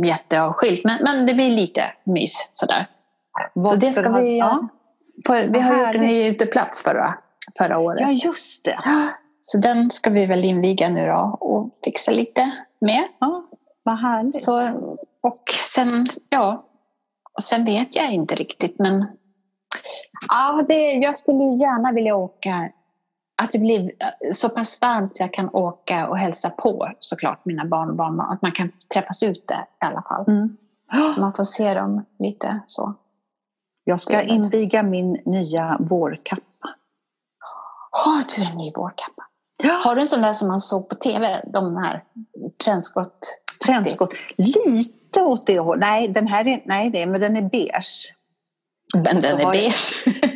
jätteavskilt, 0.06 0.84
men, 0.84 1.04
men 1.04 1.26
det 1.26 1.34
blir 1.34 1.50
lite 1.50 1.84
mys 2.04 2.50
sådär. 2.52 2.90
Så 3.54 3.70
Vad 3.70 3.80
det 3.80 3.94
ska 3.94 4.10
vi 4.10 4.38
Ja. 4.40 4.68
På, 5.26 5.34
vi 5.34 5.60
har 5.60 5.80
gjort 5.80 5.96
en 5.96 6.02
ny 6.02 6.28
uteplats 6.28 6.84
förra, 6.84 7.18
förra 7.58 7.78
året. 7.80 8.02
ja, 8.02 8.10
just 8.12 8.66
det. 8.66 8.78
Så 9.42 9.58
den 9.58 9.92
ska 9.92 10.10
vi 10.10 10.26
väl 10.26 10.44
inviga 10.44 10.90
nu 10.90 11.08
då 11.08 11.38
och 11.42 11.72
fixa 11.84 12.12
lite 12.12 12.52
med. 12.82 13.04
Ja, 13.20 13.44
vad 13.84 14.00
härligt. 14.00 14.44
Så, 14.44 14.70
och 15.22 15.52
sen, 15.74 16.06
ja, 16.30 16.66
och 17.34 17.44
sen 17.44 17.66
vet 17.66 17.96
jag 17.96 18.12
inte 18.14 18.36
riktigt 18.36 18.80
men 18.80 19.06
ja, 20.30 20.66
det, 20.68 20.92
jag 20.92 21.18
skulle 21.18 21.44
gärna 21.44 21.92
vilja 21.92 22.16
åka 22.16 22.70
att 23.42 23.52
det 23.52 23.60
blir 23.60 23.92
så 24.32 24.50
pass 24.50 24.82
varmt 24.82 25.16
så 25.16 25.24
jag 25.24 25.34
kan 25.34 25.50
åka 25.54 26.08
och 26.08 26.18
hälsa 26.18 26.50
på 26.50 26.92
såklart 27.00 27.46
mina 27.46 27.66
barn 27.66 27.90
och 27.90 27.96
barnbarn. 27.96 28.32
Att 28.32 28.42
man 28.42 28.52
kan 28.52 28.70
träffas 28.94 29.24
ute 29.24 29.54
i 29.54 29.86
alla 29.86 30.02
fall. 30.02 30.26
Mm. 30.28 30.58
Så 31.16 31.22
man 31.22 31.34
får 31.34 31.44
se 31.44 31.74
dem 31.74 32.06
lite 32.20 32.60
så. 32.68 32.94
Jag 33.84 34.00
ska 34.00 34.22
inviga 34.22 34.84
min 34.84 35.22
nya 35.26 35.78
vårkappa. 35.80 36.44
Har 37.92 38.36
du 38.36 38.52
en 38.52 38.58
ny 38.58 38.72
vårkappa? 38.76 39.24
Har 39.84 39.96
du 39.96 40.02
en 40.02 40.08
sån 40.08 40.22
där 40.22 40.34
som 40.34 40.48
man 40.48 40.60
såg 40.60 40.90
på 40.90 40.96
tv? 40.96 41.42
De 41.54 41.78
här 41.78 42.04
trendskott? 42.64 43.40
Trendskott. 43.66 44.12
Lite 44.38 45.22
åt 45.22 45.48
det 45.48 45.60
hållet. 45.60 45.82
Nej, 45.82 46.08
den 46.08 46.28
här 46.28 46.48
är, 46.48 46.62
nej 46.66 46.90
det, 46.90 47.06
men 47.06 47.22
den 47.22 47.38
är 47.38 47.50
beige. 47.50 48.14
Men 48.96 49.06
så 49.06 49.22
den 49.22 49.40
är 49.40 49.52
beige. 49.52 50.06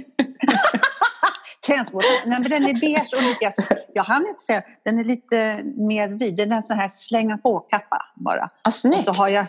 Trendskott. 1.67 2.03
Nej, 2.25 2.39
men 2.39 2.50
den 2.50 2.63
är 2.63 2.79
beige 2.79 3.13
och 3.15 3.24
lite, 3.24 3.45
alltså, 3.45 3.62
jag 3.93 4.03
hann 4.03 4.27
inte 4.27 4.41
säga, 4.41 4.62
den 4.86 5.00
är 5.00 5.03
lite 5.03 5.62
mer 5.63 6.07
vid. 6.09 6.38
Den 6.38 6.51
är 6.51 6.55
en 6.55 6.63
sån 6.63 6.77
här 6.77 6.88
slänga 6.88 7.38
på-kappa 7.38 8.01
bara. 8.15 8.50
Och 8.65 8.74
snyggt. 8.74 9.05
så 9.05 9.12
har 9.12 9.27
jag, 9.29 9.45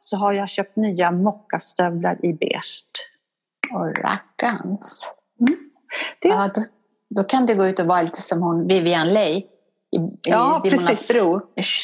så 0.00 0.16
har 0.16 0.32
jag 0.32 0.48
köpt 0.48 0.76
nya 0.76 1.10
mockastövlar 1.10 2.24
i 2.26 2.32
beige. 2.32 2.84
Och 3.72 3.98
rackarns. 3.98 5.14
Det- 6.22 6.28
Ja, 6.28 6.50
då, 6.54 6.64
då 7.14 7.24
kan 7.24 7.46
du 7.46 7.54
gå 7.54 7.66
ut 7.66 7.78
och 7.80 7.86
vara 7.86 8.02
lite 8.02 8.22
som 8.22 8.42
hon 8.42 8.66
Vivian 8.68 9.08
Leigh 9.08 9.38
i, 9.38 9.44
Ja, 10.22 10.62
i 10.64 10.68
Dimmornas 10.68 10.88
precis. 10.88 11.08
bro. 11.08 11.40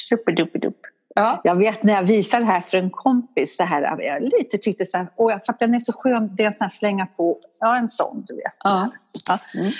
Superduperdup. 0.08 0.76
Ja. 1.14 1.40
Jag 1.44 1.54
vet 1.56 1.82
när 1.82 1.92
jag 1.92 2.02
visade 2.02 2.42
det 2.44 2.50
här 2.52 2.60
för 2.60 2.78
en 2.78 2.90
kompis, 2.90 3.56
så 3.56 3.62
här, 3.64 4.02
jag 4.02 4.22
lite 4.22 4.58
tyckte 4.58 4.86
så 4.86 4.96
här, 4.98 5.08
åh, 5.16 5.30
för 5.46 5.52
att 5.52 5.58
den 5.58 5.74
är 5.74 5.78
så 5.78 5.92
skön, 5.92 6.30
det 6.36 6.42
är 6.42 6.46
en 6.46 6.52
sån 6.52 6.64
här 6.64 6.68
slänga 6.70 7.06
på, 7.06 7.38
ja 7.60 7.76
en 7.76 7.88
sån 7.88 8.24
du 8.26 8.34
vet. 8.36 8.54
Ja. 8.64 8.90
Ja. 9.28 9.38
Mm. 9.54 9.72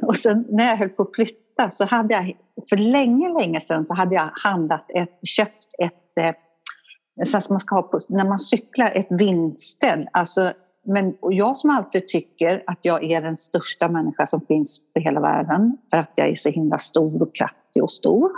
Och 0.02 0.16
sen 0.16 0.46
när 0.48 0.66
jag 0.66 0.76
höll 0.76 0.88
på 0.88 1.02
att 1.02 1.14
flytta 1.14 1.70
så 1.70 1.84
hade 1.84 2.14
jag, 2.14 2.32
för 2.68 2.76
länge, 2.76 3.28
länge 3.28 3.60
sedan 3.60 3.86
så 3.86 3.94
hade 3.94 4.14
jag 4.14 4.30
handlat 4.34 4.86
ett, 4.94 5.18
köpt 5.22 5.64
ett, 5.82 6.18
eh, 6.20 7.26
så 7.26 7.40
som 7.40 7.54
man 7.54 7.60
ska 7.60 7.74
ha 7.74 7.82
på, 7.82 8.00
när 8.08 8.24
man 8.24 8.38
cyklar, 8.38 8.92
ett 8.94 9.06
vindställ. 9.10 10.08
Alltså, 10.12 10.52
men 10.86 11.14
jag 11.20 11.56
som 11.56 11.70
alltid 11.70 12.08
tycker 12.08 12.62
att 12.66 12.78
jag 12.82 13.04
är 13.04 13.22
den 13.22 13.36
största 13.36 13.88
människa 13.88 14.26
som 14.26 14.40
finns 14.40 14.80
på 14.94 15.00
hela 15.00 15.20
världen 15.20 15.76
för 15.90 15.98
att 15.98 16.12
jag 16.14 16.28
är 16.28 16.34
så 16.34 16.48
himla 16.48 16.78
stor 16.78 17.22
och 17.22 17.34
kraftig 17.34 17.82
och 17.82 17.90
stor. 17.90 18.30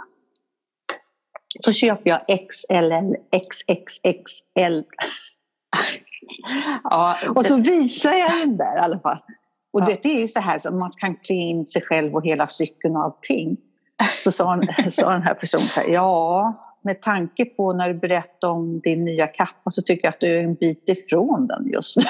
Så 1.61 1.73
köper 1.73 2.11
jag 2.11 2.21
XLL, 2.27 3.17
XXXL 3.51 4.83
Ja, 6.85 7.17
och 7.37 7.47
så 7.47 7.57
visar 7.57 8.13
jag 8.15 8.31
den 8.41 8.57
där 8.57 8.77
i 8.77 8.81
alla 8.81 8.99
fall. 8.99 9.19
Och 9.73 9.81
Ja. 9.81 9.87
det 9.87 10.05
är 10.07 10.21
ju 10.21 10.29
så 10.29 10.41
här 10.41 10.59
som 10.59 10.79
man 10.79 10.91
kan 11.01 11.15
klä 11.17 11.35
in 11.35 11.67
sig 11.67 11.83
själv 11.83 12.15
och 12.15 12.27
hela 12.27 12.47
cykeln 12.47 12.97
och 12.97 13.03
allting. 13.03 13.57
Så 14.25 14.33
sa, 14.33 14.49
han, 14.49 14.69
sa 14.91 15.13
den 15.13 15.23
här 15.23 15.35
personen 15.35 15.67
så 15.67 15.81
här, 15.81 15.89
ja, 15.89 16.55
med 16.85 17.03
tanke 17.03 17.45
på 17.45 17.73
när 17.73 17.89
du 17.89 17.95
berättar 17.95 18.49
om 18.49 18.81
din 18.81 19.05
nya 19.05 19.27
kappa 19.27 19.71
så 19.71 19.83
tycker 19.83 20.07
jag 20.07 20.13
att 20.13 20.21
du 20.21 20.39
är 20.39 20.43
en 20.43 20.55
bit 20.55 20.89
ifrån 20.89 21.47
den 21.47 21.71
just 21.73 21.97
nu. 21.97 22.05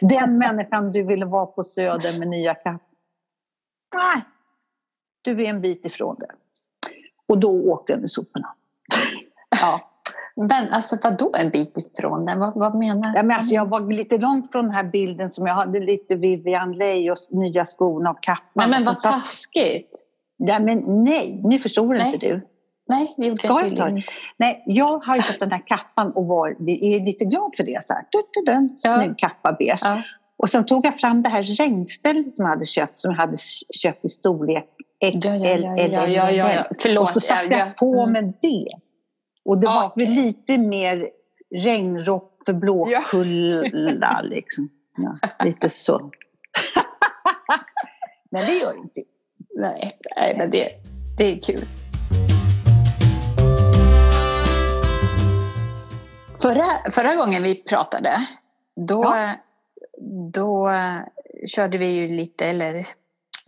Den 0.08 0.38
människan 0.38 0.92
du 0.92 1.02
ville 1.02 1.24
vara 1.26 1.46
på 1.46 1.64
Söder 1.64 2.18
med 2.18 2.28
nya 2.28 2.54
kappan. 2.54 2.80
Nej, 3.94 4.22
du 5.22 5.44
är 5.44 5.50
en 5.50 5.60
bit 5.60 5.86
ifrån 5.86 6.16
det. 6.18 6.30
Och 7.28 7.38
då 7.38 7.50
åkte 7.72 7.94
den 7.94 8.04
i 8.04 8.08
soporna. 8.08 8.54
Ja. 9.60 9.90
Men 10.36 10.68
alltså 10.72 10.96
vadå 11.02 11.32
en 11.38 11.50
bit 11.50 11.74
ifrån 11.78 12.26
den? 12.26 12.38
Vad, 12.38 12.54
vad 12.54 12.74
menar 12.74 13.12
Ja, 13.16 13.22
men 13.22 13.36
alltså, 13.36 13.54
jag 13.54 13.66
var 13.68 13.92
lite 13.92 14.18
långt 14.18 14.52
från 14.52 14.64
den 14.64 14.74
här 14.74 14.84
bilden 14.84 15.30
som 15.30 15.46
jag 15.46 15.54
hade 15.54 15.80
lite 15.80 16.14
Vivian 16.14 16.72
Leigh 16.72 17.12
och 17.12 17.18
nya 17.30 17.64
skorna 17.64 18.10
och 18.10 18.22
kappan. 18.22 18.44
Men, 18.54 18.70
men 18.70 18.84
vad 18.84 19.00
taskigt. 19.00 19.90
Ja, 20.36 20.58
men 20.60 21.04
nej, 21.04 21.40
nu 21.44 21.58
förstår 21.58 21.94
Nej. 21.94 22.14
inte 22.14 22.26
du. 22.26 22.46
Nej, 22.88 23.14
det 23.16 23.26
gjorde 23.26 23.48
Ska 23.48 23.66
jag. 23.66 24.02
Nej, 24.38 24.62
jag 24.66 25.04
har 25.04 25.16
ju 25.16 25.22
köpt 25.22 25.40
den 25.40 25.52
här 25.52 25.66
kappan 25.66 26.12
och 26.12 26.26
var, 26.26 26.48
är 26.48 27.04
lite 27.06 27.24
glad 27.24 27.50
för 27.56 27.64
det. 27.64 27.84
Så 27.84 27.92
här. 27.92 28.02
Du, 28.10 28.22
du, 28.32 28.52
du, 28.52 28.74
Ja. 28.84 28.94
snygg 28.94 29.18
kappa, 29.18 29.52
beige. 29.52 29.80
Ja. 29.82 30.02
Och 30.38 30.50
sen 30.50 30.66
tog 30.66 30.86
jag 30.86 31.00
fram 31.00 31.22
det 31.22 31.28
här 31.28 31.42
regnstället 31.42 32.32
som 32.32 32.44
jag 32.44 32.50
hade 32.50 32.66
köpt, 32.66 33.00
som 33.00 33.10
jag 33.10 33.18
hade 33.18 33.36
köpt 33.70 34.04
i 34.04 34.08
storlek 34.08 34.68
XL. 35.20 35.26
Ja, 35.26 35.46
ja, 35.46 35.76
ja, 35.76 35.86
ja, 35.86 36.06
ja, 36.06 36.30
ja, 36.30 36.52
ja. 36.52 36.64
Förlåt. 36.82 37.02
Och 37.08 37.14
så 37.14 37.20
satte 37.20 37.46
Ja, 37.50 37.58
jag 37.58 37.68
ja. 37.68 37.72
på 37.78 38.00
Mm. 38.02 38.12
med 38.12 38.24
det. 38.42 38.66
Och 39.46 39.60
det 39.60 39.66
Ja, 39.66 39.92
var 39.96 40.02
lite 40.06 40.58
mer 40.58 41.10
regnrock 41.54 42.32
för 42.46 42.52
Blåkulla. 42.52 44.20
Liksom. 44.24 44.68
Ja, 44.96 45.18
lite 45.44 45.68
så. 45.68 46.10
Men 48.30 48.46
det 48.46 48.52
gör 48.54 48.76
inte. 48.78 49.00
Nej, 49.58 49.92
nej 50.16 50.34
men 50.38 50.50
det, 50.50 50.68
det 51.18 51.32
är 51.32 51.40
kul. 51.40 51.64
Förra, 56.42 56.90
förra 56.90 57.14
gången 57.14 57.42
vi 57.42 57.54
pratade, 57.62 58.26
då, 58.88 59.02
Ja. 59.04 59.30
då 60.32 60.70
körde 61.48 61.78
vi 61.78 61.86
ju 61.86 62.08
lite, 62.08 62.46
eller 62.46 62.86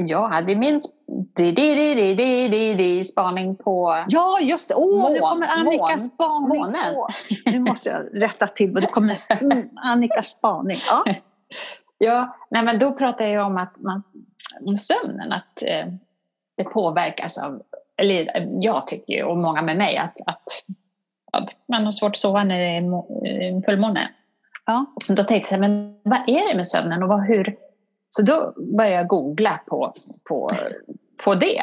jag 0.06 0.28
hade 0.28 0.54
min 0.56 0.78
sp- 0.78 0.90
di, 1.36 1.52
di, 1.52 1.74
di, 1.74 1.94
di, 1.94 2.14
di, 2.14 2.48
di, 2.48 2.74
di, 2.74 3.04
spaning 3.04 3.56
på... 3.56 4.04
Ja, 4.08 4.38
just 4.40 4.68
det. 4.68 4.74
Åh, 4.74 5.10
nu 5.12 5.20
Mån- 5.20 5.30
kommer 5.30 5.46
Annikas 5.46 6.06
spaning. 6.06 6.60
månen. 6.62 6.94
på. 6.94 7.08
Nu 7.46 7.58
måste 7.58 7.88
jag 7.88 8.22
rätta 8.22 8.46
till 8.46 8.72
vad 8.72 8.82
det 8.82 8.86
kommer. 8.86 9.18
Mm, 9.40 9.68
Annikas 9.76 10.26
spaning. 10.28 10.76
Ja. 10.88 11.04
Ja, 11.98 12.36
nej, 12.50 12.62
men 12.64 12.78
då 12.78 12.92
pratade 12.92 13.28
jag 13.30 13.46
om 13.46 13.56
att 13.56 13.74
man, 13.78 14.02
om 14.60 14.76
sömnen, 14.76 15.32
att 15.32 15.62
eh, 15.62 15.86
det 16.56 16.64
påverkas 16.64 17.38
av, 17.38 17.62
eller 17.98 18.36
eh, 18.36 18.48
jag 18.60 18.86
tycker 18.86 19.12
ju, 19.12 19.22
och 19.24 19.36
många 19.38 19.62
med 19.62 19.76
mig, 19.76 19.96
att, 19.96 20.14
att, 20.26 20.42
att 21.32 21.50
man 21.68 21.84
har 21.84 21.90
svårt 21.90 22.10
att 22.10 22.16
sova 22.16 22.44
när 22.44 22.58
det 22.58 22.64
är 22.66 22.82
eh, 23.52 23.60
fullmåne. 23.64 24.08
Ja. 24.66 24.84
Då 25.08 25.22
tänkte 25.24 25.54
jag, 25.54 25.60
men 25.60 25.94
vad 26.04 26.18
är 26.26 26.48
det 26.50 26.56
med 26.56 26.66
sömnen 26.66 27.02
och 27.02 27.08
vad, 27.08 27.26
hur? 27.26 27.56
Så 28.10 28.22
då 28.22 28.52
började 28.76 28.96
jag 28.96 29.06
googla 29.08 29.60
på, 29.66 29.92
på, 30.28 30.50
på 31.24 31.34
det. 31.34 31.62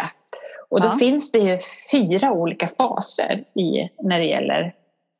Och 0.69 0.81
då 0.81 0.87
Ja. 0.87 0.97
finns 0.99 1.31
det 1.31 1.37
ju 1.39 1.59
fyra 1.91 2.31
olika 2.31 2.67
faser 2.67 3.43
i, 3.59 3.89
när 4.03 4.19
det 4.19 4.25
gäller 4.25 4.73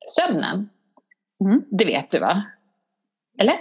sömnen. 0.08 0.70
Mm. 1.42 1.62
Det 1.72 1.86
vet 1.86 2.12
du 2.12 2.20
va? 2.20 2.44
Eller? 3.40 3.56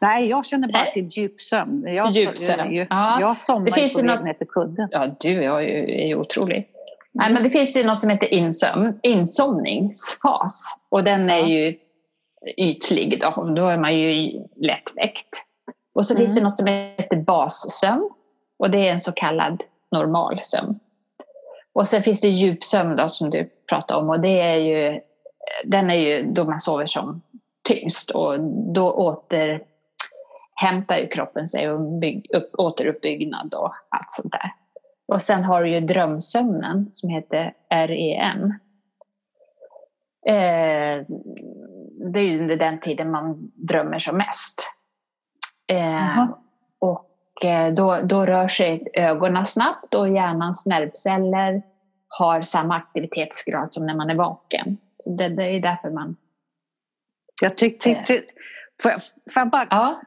Nej, 0.00 0.28
jag 0.28 0.46
känner 0.46 0.72
bara 0.72 0.82
Nej. 0.82 0.92
till 0.92 1.08
djupsömn. 1.08 1.84
Jag, 1.94 2.10
Djupsömn. 2.12 2.74
Jag, 2.74 2.86
Ja. 2.90 3.16
jag 3.20 3.38
somnar 3.38 3.64
Det 3.64 3.70
ju 3.70 3.74
finns 3.82 3.94
på 3.94 4.00
ju 4.00 4.06
något- 4.06 4.38
till 4.38 4.48
kudden. 4.48 4.88
Ja, 4.90 5.06
du 5.20 5.44
är 5.44 5.60
ju, 5.60 5.94
är 6.02 6.06
ju 6.06 6.14
otrolig. 6.16 6.68
Nej, 7.12 7.32
men 7.32 7.42
det 7.42 7.50
finns 7.50 7.76
ju 7.76 7.84
något 7.84 8.00
som 8.00 8.10
heter 8.10 8.34
insömn, 8.34 8.98
insomningsfas. 9.02 10.78
Och 10.88 11.04
den 11.04 11.30
är 11.30 11.38
Ja. 11.38 11.46
ju 11.46 11.74
ytlig. 12.56 13.20
Då, 13.20 13.44
då 13.56 13.68
är 13.68 13.76
man 13.78 13.98
ju 13.98 14.32
lättväckt. 14.56 15.28
Och 15.94 16.06
så 16.06 16.14
Mm. 16.14 16.24
finns 16.24 16.36
det 16.36 16.42
något 16.42 16.58
som 16.58 16.66
heter 16.66 17.16
bassömn. 17.16 18.10
Och 18.58 18.70
det 18.70 18.88
är 18.88 18.92
en 18.92 19.00
så 19.00 19.12
kallad 19.12 19.62
normalsömn. 19.90 20.78
Och 21.72 21.88
sen 21.88 22.02
finns 22.02 22.20
det 22.20 22.28
djupsömn 22.28 22.96
då, 22.96 23.08
som 23.08 23.30
du 23.30 23.50
pratade 23.68 24.00
om. 24.00 24.10
Och 24.10 24.20
det 24.20 24.40
är 24.40 24.56
ju, 24.56 25.00
den 25.64 25.90
är 25.90 25.94
ju 25.94 26.22
då 26.32 26.44
man 26.44 26.60
sover 26.60 26.86
som 26.86 27.22
tyngst. 27.68 28.10
Och 28.10 28.40
då 28.74 28.92
återhämtar 28.92 30.96
ju 30.98 31.08
kroppen 31.08 31.46
sig 31.46 31.70
och 31.70 31.80
bygg, 31.80 32.26
upp, 32.34 32.50
återuppbyggnad 32.58 33.54
och 33.54 33.72
allt 33.88 34.10
sånt 34.10 34.32
där. 34.32 34.52
Och 35.08 35.22
sen 35.22 35.44
har 35.44 35.62
du 35.62 35.74
ju 35.74 35.80
drömsömnen 35.80 36.90
som 36.92 37.08
heter 37.10 37.54
REM. 37.70 38.44
Eh, 40.26 41.06
det 42.12 42.20
är 42.20 42.24
ju 42.24 42.40
under 42.40 42.56
den 42.56 42.80
tiden 42.80 43.10
man 43.10 43.50
drömmer 43.54 43.98
som 43.98 44.16
mest. 44.16 44.72
Eh, 45.72 46.26
och 46.78 47.44
eh, 47.44 47.74
då, 47.74 48.00
då 48.04 48.26
rör 48.26 48.48
sig 48.48 48.88
ögonen 48.94 49.46
snabbt 49.46 49.94
och 49.94 50.08
hjärnans 50.08 50.66
nervceller 50.66 51.62
har 52.08 52.42
samma 52.42 52.76
aktivitetsgrad 52.76 53.72
som 53.72 53.86
när 53.86 53.94
man 53.94 54.10
är 54.10 54.14
vaken. 54.14 54.78
Så 54.98 55.10
det, 55.10 55.28
det 55.28 55.44
är 55.44 55.60
därför 55.60 55.90
man... 55.90 56.16
Jag 57.42 57.56
tyckte... 57.56 57.94
Ty, 57.94 58.20
får, 58.82 58.90
jag, 58.90 59.00
får 59.32 59.40
jag 59.40 59.50
bara... 59.50 59.66
Ja. 59.70 60.00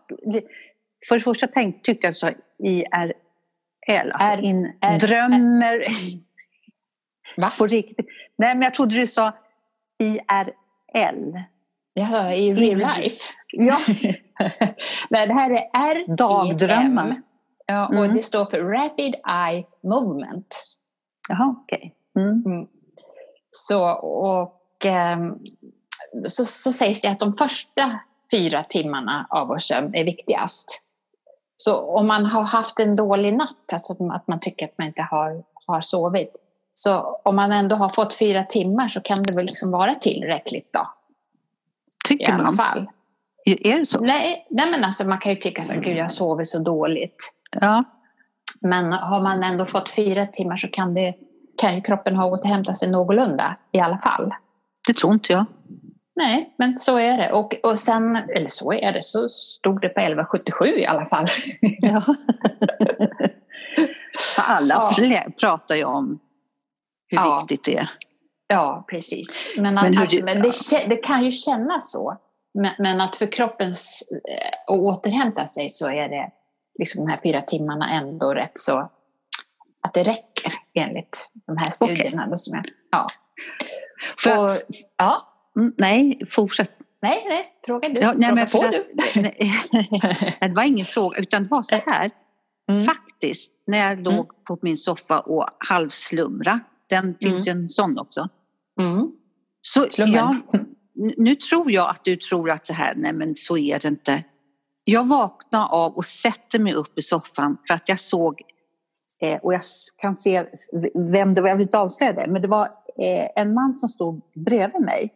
För 1.08 1.16
det 1.16 1.22
första 1.22 1.48
tänk, 1.48 1.84
tyckte 1.84 2.08
jag 2.08 2.12
att 2.12 2.16
du 2.16 2.20
sa 2.20 2.32
IRL. 2.60 4.12
Alltså 4.12 4.28
R- 4.32 4.40
in, 4.44 4.74
R- 4.82 5.00
drömmer... 5.00 5.86
Va? 7.38 7.52
På 7.58 7.68
riktigt. 7.68 8.08
Nej, 8.38 8.56
men 8.56 8.62
jag 8.62 8.74
trodde 8.74 8.96
du 8.96 9.08
sa 9.08 9.32
IRL. 10.00 11.38
Jaha, 11.94 12.34
i 12.34 12.54
real 12.54 12.78
life? 12.78 13.24
Ja, 13.52 13.78
Nej, 15.10 15.28
det 15.28 15.34
här 15.34 15.50
är 15.74 15.96
REM. 15.96 16.16
Dagdrömmar. 16.16 17.22
Ja, 17.66 17.88
och 17.88 17.94
Mm. 18.06 18.16
det 18.16 18.24
står 18.24 18.46
för 18.46 18.60
Rapid 18.60 19.16
Eye 19.28 19.66
Movement. 19.84 20.76
jaha 21.30 21.56
okej. 21.64 21.96
Mm. 22.20 22.68
Så, 23.52 23.90
och, 24.00 24.86
ehm, 24.86 25.36
så, 26.30 26.46
så 26.46 26.72
sägs 26.74 27.02
det 27.02 27.08
att 27.08 27.20
de 27.20 27.34
första 27.34 28.00
fyra 28.32 28.62
timmarna 28.64 29.28
av 29.30 29.48
vår 29.48 29.58
sömn 29.58 29.96
är 29.96 30.04
viktigast. 30.06 30.82
Så 31.58 31.78
om 31.78 32.08
man 32.08 32.26
har 32.26 32.44
haft 32.44 32.80
en 32.80 32.96
dålig 32.96 33.34
natt, 33.34 33.74
alltså 33.74 33.94
att 34.14 34.28
man 34.28 34.40
tycker 34.40 34.66
att 34.66 34.78
man 34.78 34.88
inte 34.88 35.02
har, 35.02 35.44
har 35.66 35.82
sovit, 35.82 36.36
så 36.74 37.22
om 37.24 37.36
man 37.36 37.52
ändå 37.52 37.76
har 37.76 37.90
fått 37.90 38.14
fyra 38.14 38.44
timmar 38.44 38.88
så 38.88 39.02
kan 39.02 39.18
det 39.24 39.36
väl 39.38 39.46
liksom 39.46 39.72
vara 39.72 39.96
tillräckligt 39.96 40.70
då, 40.74 40.80
i 40.80 42.08
Tycker 42.08 42.34
alla 42.34 42.44
man? 42.44 42.54
fall. 42.58 42.88
Är 43.46 43.80
det 43.80 43.86
så? 43.86 44.00
Nej, 44.00 44.46
nej 44.50 44.72
men 44.72 44.84
alltså 44.84 45.08
man 45.08 45.18
kan 45.20 45.32
ju 45.32 45.38
tycka 45.38 45.64
så 45.64 45.74
här, 45.74 45.80
gud 45.82 45.98
jag 45.98 46.12
sover 46.12 46.44
så 46.44 46.60
dåligt. 46.60 47.34
Ja. 47.62 47.84
Men 48.62 48.92
har 48.94 49.22
man 49.22 49.44
ändå 49.44 49.66
fått 49.66 49.90
fyra 49.90 50.26
timmar 50.26 50.58
så 50.58 50.68
kan, 50.68 50.94
det, 50.94 51.14
kan 51.58 51.76
ju 51.76 51.82
kroppen 51.82 52.16
ha 52.16 52.26
återhämtat 52.26 52.78
sig 52.78 52.90
någorlunda 52.90 53.58
i 53.72 53.80
alla 53.80 53.98
fall. 53.98 54.34
Det 54.88 54.94
tror 54.98 55.14
inte 55.14 55.34
jag. 55.34 55.46
Nej, 56.16 56.54
men 56.58 56.78
så 56.78 56.98
är 57.00 57.18
det. 57.18 57.32
Och, 57.32 57.56
och 57.64 57.80
sen, 57.80 58.16
eller 58.16 58.48
så 58.48 58.74
är 58.74 58.94
det, 58.94 59.04
så 59.04 59.30
stod 59.30 59.82
det 59.82 59.90
på 59.90 60.00
1177 60.00 60.66
i 60.66 60.86
alla 60.86 61.06
fall. 61.06 61.26
Ja. 61.62 62.02
Alla 64.38 64.74
Ja. 64.76 64.92
fler 64.98 65.30
pratar 65.40 65.76
ju 65.76 65.84
om 65.84 66.20
hur 67.08 67.18
Ja. 67.18 67.40
viktigt 67.42 67.64
det 67.66 67.78
är. 67.78 67.90
Ja, 68.48 68.86
precis. 68.90 69.54
Men, 69.56 69.64
Men 69.64 69.78
att, 69.78 69.86
alltså, 70.02 70.18
du- 70.18 70.24
men 70.24 70.42
det, 70.42 70.52
det 70.90 70.96
kan 70.98 71.26
ju 71.26 71.32
kännas 71.32 71.92
så. 71.92 72.18
Men, 72.80 73.02
att 73.02 73.16
för 73.16 73.32
kroppens 73.32 74.04
eh, 74.12 74.74
att 74.74 74.80
återhämta 74.80 75.48
sig 75.48 75.70
så 75.70 75.90
är 75.90 76.10
det 76.10 76.32
liksom 76.80 77.06
de 77.06 77.12
här 77.12 77.20
fyra 77.24 77.42
timmarna 77.42 77.90
ändå 77.90 78.34
rätt 78.34 78.52
så 78.58 78.92
att 79.82 79.94
det 79.94 80.04
räcker 80.04 80.54
enligt 80.74 81.30
de 81.48 81.58
här 81.58 81.72
studierna. 81.72 82.28
Då 82.28 82.38
som 82.38 82.56
jag, 82.56 82.66
ja. 82.92 83.08
För- 84.24 84.38
Och, 84.44 84.52
ja. 84.98 85.28
Mm, 85.58 85.74
nej, 85.78 86.22
fortsätt. 86.30 86.72
Nej, 87.02 87.24
nej, 87.30 87.48
fråga 87.66 87.90
du. 87.90 88.00
Ja, 88.00 88.14
nej, 88.16 88.30
fråga 88.30 88.36
men 88.36 88.48
för 88.48 88.60
på 88.60 88.68
du. 88.72 89.22
Nej, 89.22 90.38
det 90.42 90.54
var 90.56 90.64
ingen 90.64 90.86
fråga, 90.86 91.18
utan 91.20 91.44
det 91.44 91.50
var 91.50 91.64
så 91.64 91.76
här. 91.86 92.12
Mm. 92.70 92.84
Faktiskt, 92.84 93.52
när 93.68 93.78
jag 93.78 94.02
låg 94.02 94.14
Mm. 94.14 94.26
på 94.48 94.58
min 94.62 94.78
soffa 94.78 95.20
och 95.20 95.48
halvslumra, 95.70 96.60
den 96.90 97.16
finns 97.22 97.48
ju 97.48 97.52
en 97.52 97.68
sån 97.68 98.00
också. 98.00 98.30
Mm. 98.80 99.12
Så 99.62 99.88
Slummen. 99.88 100.14
jag, 100.14 100.36
nu 101.18 101.36
tror 101.36 101.72
jag 101.72 101.90
att 101.90 102.06
du 102.06 102.16
tror 102.16 102.50
att 102.50 102.66
så 102.66 102.74
här, 102.74 102.94
nej 102.96 103.14
men 103.14 103.36
så 103.36 103.58
är 103.58 103.80
det 103.80 103.88
inte. 103.88 104.24
Jag 104.84 105.08
vaknar 105.08 105.68
av 105.72 105.94
och 105.94 106.06
sätter 106.06 106.60
mig 106.60 106.74
upp 106.74 106.98
i 107.00 107.02
soffan 107.02 107.58
för 107.68 107.74
att 107.74 107.90
jag 107.90 108.00
såg, 108.00 108.42
eh, 109.22 109.38
och 109.44 109.54
jag 109.54 109.62
kan 109.98 110.16
se 110.16 110.46
vem 110.94 111.34
det 111.34 111.42
var, 111.42 111.50
jag 111.50 111.56
vill 111.56 111.66
inte 111.66 111.80
avslöja 111.80 112.14
det, 112.14 112.28
men 112.28 112.42
det 112.42 112.48
var 112.48 112.66
eh, 113.02 113.28
en 113.36 113.54
man 113.54 113.78
som 113.78 113.90
stod 113.90 114.22
bredvid 114.46 114.82
mig 114.82 115.14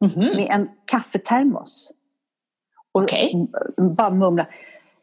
Mhm. 0.00 0.18
med 0.20 0.46
en 0.50 0.68
kaffetermos. 0.84 1.92
Och 2.92 3.12
m- 3.12 3.94
bara 3.96 4.10
mumla. 4.10 4.46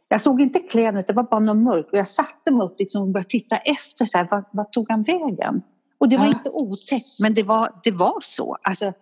Jag 0.08 0.22
såg 0.22 0.42
inte 0.42 0.60
kläderna, 0.60 1.02
det 1.08 1.14
var 1.14 1.24
bara 1.24 1.40
något 1.40 1.58
mörkt. 1.58 1.92
Och 1.92 1.98
jag 1.98 2.08
satte 2.08 2.52
mig 2.52 2.66
upp 2.66 2.76
liksom 2.80 3.02
och 3.02 3.08
började 3.08 3.30
titta 3.30 3.58
efter, 3.58 4.06
så 4.06 4.18
här, 4.18 4.28
vart, 4.32 4.50
vart 4.54 4.74
tog 4.74 4.90
han 4.92 5.04
vägen? 5.04 5.62
Och 5.98 6.10
det 6.10 6.18
var 6.18 6.26
Ja. 6.26 6.32
inte 6.32 6.50
otäckt, 6.50 7.20
men 7.20 7.34
det 7.34 7.44
var, 7.44 7.70
det 7.84 7.92
var 7.92 8.18
så. 8.22 8.58
Alltså, 8.64 8.94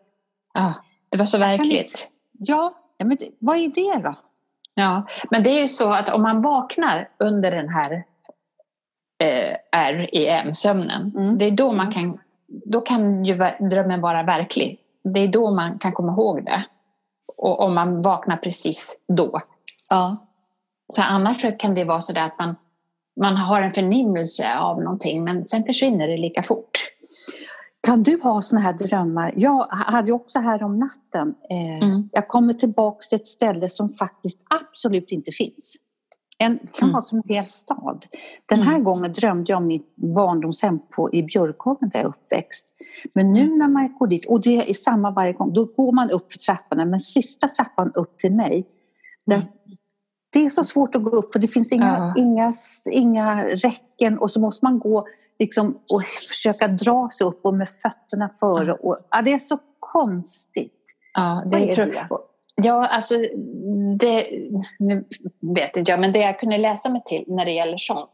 Ja, 0.58 0.74
det 1.14 1.20
var 1.20 1.26
så 1.26 1.38
verkligt. 1.38 2.10
ja, 2.40 2.74
ja, 2.98 3.06
men 3.06 3.18
det, 3.18 3.30
vad 3.40 3.58
är 3.58 3.68
det 3.68 4.04
då? 4.04 4.16
Ja, 4.76 5.06
men 5.32 5.44
det 5.44 5.50
är 5.50 5.62
ju 5.62 5.68
så 5.68 5.94
att 5.94 6.10
om 6.10 6.22
man 6.22 6.42
vaknar 6.42 7.10
under 7.20 7.52
den 7.52 7.70
här 7.70 8.04
eh, 9.24 9.56
REM-sömnen, 9.96 11.12
Mm. 11.18 11.38
det 11.38 11.46
är 11.46 11.52
då 11.52 11.72
man 11.72 11.92
kan, 11.94 12.20
då 12.48 12.82
kan 12.82 13.26
ju 13.26 13.38
drömmen 13.60 14.02
vara 14.02 14.24
verklig. 14.24 14.80
Det 15.04 15.20
är 15.20 15.28
då 15.28 15.52
man 15.52 15.80
kan 15.80 15.92
komma 15.92 16.12
ihåg 16.12 16.46
det. 16.46 16.64
Och 17.38 17.64
om 17.64 17.76
man 17.76 18.02
vaknar 18.02 18.38
precis 18.38 19.02
då. 19.08 19.42
Ja. 19.90 20.18
För 20.96 21.02
annars 21.02 21.42
så 21.42 21.52
kan 21.52 21.76
det 21.76 21.84
vara 21.84 22.02
så 22.02 22.14
där 22.14 22.22
att 22.24 22.40
man, 22.40 22.56
man 23.20 23.38
har 23.38 23.62
en 23.62 23.72
förnimmelse 23.72 24.58
av 24.58 24.82
någonting 24.82 25.24
men 25.24 25.48
sen 25.48 25.64
försvinner 25.64 26.08
det 26.08 26.18
lika 26.18 26.44
fort. 26.44 26.72
Kan 27.88 28.04
du 28.04 28.20
ha 28.22 28.42
såna 28.42 28.62
här 28.62 28.74
drömmar? 28.74 29.34
Jag 29.38 29.68
hade 29.70 30.12
också 30.12 30.40
här 30.40 30.64
om 30.64 30.80
natten, 30.80 31.36
eh, 31.50 31.88
Mm. 31.88 32.10
jag 32.12 32.28
kommer 32.28 32.54
tillbaka 32.54 32.98
till 33.10 33.16
ett 33.16 33.28
ställe 33.28 33.70
som 33.70 33.90
faktiskt 33.90 34.40
absolut 34.62 35.12
inte 35.12 35.32
finns. 35.32 35.76
En, 36.38 36.52
det 36.62 36.68
kan 36.74 36.88
Mm. 36.90 36.94
vara 36.94 37.02
som 37.02 37.18
en 37.18 37.36
hel 37.36 37.46
stad. 37.46 38.06
Den 38.46 38.60
här 38.62 38.72
Mm. 38.74 38.84
gången 38.84 39.12
drömde 39.12 39.52
jag 39.52 39.58
om 39.58 39.68
mitt 39.68 39.96
barndomshem 39.96 40.80
på, 40.96 41.14
i 41.14 41.24
Björkhagen 41.24 41.90
där 41.90 42.00
jag 42.00 42.04
är 42.06 42.10
uppväxt. 42.10 42.68
Men 43.14 43.32
nu 43.34 43.56
när 43.58 43.68
man 43.68 43.94
går 44.00 44.08
dit, 44.08 44.26
och 44.26 44.42
det 44.42 44.70
är 44.70 44.74
samma 44.74 45.12
varje 45.12 45.34
gång, 45.34 45.54
då 45.54 45.66
går 45.66 45.92
man 45.92 46.10
upp 46.12 46.32
för 46.32 46.40
trapporna, 46.40 46.86
men 46.86 47.00
sista 47.00 47.48
trappan 47.48 47.92
upp 47.96 48.18
till 48.18 48.34
mig, 48.36 48.66
där, 49.26 49.36
Mm. 49.36 49.48
det 50.34 50.46
är 50.46 50.50
så 50.50 50.64
svårt 50.64 50.96
att 50.96 51.04
gå 51.04 51.10
upp 51.10 51.34
för 51.34 51.40
det 51.40 51.48
finns 51.48 51.72
inga, 51.74 51.98
Ja. 52.16 52.22
inga, 52.24 52.54
inga 52.92 53.46
räcken 53.46 54.18
och 54.18 54.32
så 54.32 54.40
måste 54.40 54.66
man 54.66 54.80
gå 54.80 55.08
liksom, 55.40 55.80
och 55.92 56.04
försöka 56.04 56.68
dra 56.68 57.10
sig 57.10 57.28
upp 57.28 57.46
och 57.46 57.54
med 57.54 57.68
fötterna 57.70 58.30
före. 58.30 58.74
Och, 58.74 58.98
ja, 59.12 59.22
det 59.22 59.34
är 59.34 59.40
så 59.40 59.58
konstigt. 59.80 60.84
Ja, 61.14 61.44
Vad 61.46 61.62
är 61.62 61.76
tror- 61.76 61.86
det? 61.86 62.08
Ja, 62.56 62.88
alltså 62.88 63.18
det, 64.00 64.28
nu 64.80 65.06
vet 65.56 65.78
inte 65.78 65.92
jag, 65.92 66.00
men 66.00 66.12
det 66.12 66.20
jag 66.20 66.40
kunde 66.40 66.58
läsa 66.58 66.90
mig 66.90 67.02
till 67.06 67.24
när 67.28 67.46
det 67.46 67.52
gäller 67.52 67.78
sånt, 67.78 68.10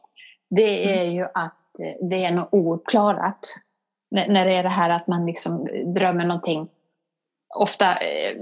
det 0.50 1.00
är 1.00 1.04
ju 1.04 1.24
att 1.24 1.80
eh, 1.80 2.08
det 2.10 2.26
är 2.26 2.34
något 2.34 2.50
ouppklarat. 2.52 3.40
När, 4.12 4.46
det 4.46 4.54
är 4.54 4.64
det 4.64 4.70
här 4.70 4.90
att 4.90 5.08
man 5.08 5.26
liksom 5.26 5.68
drömmer 5.96 6.26
någonting, 6.26 6.68
ofta 7.56 7.86
eh, 7.98 8.38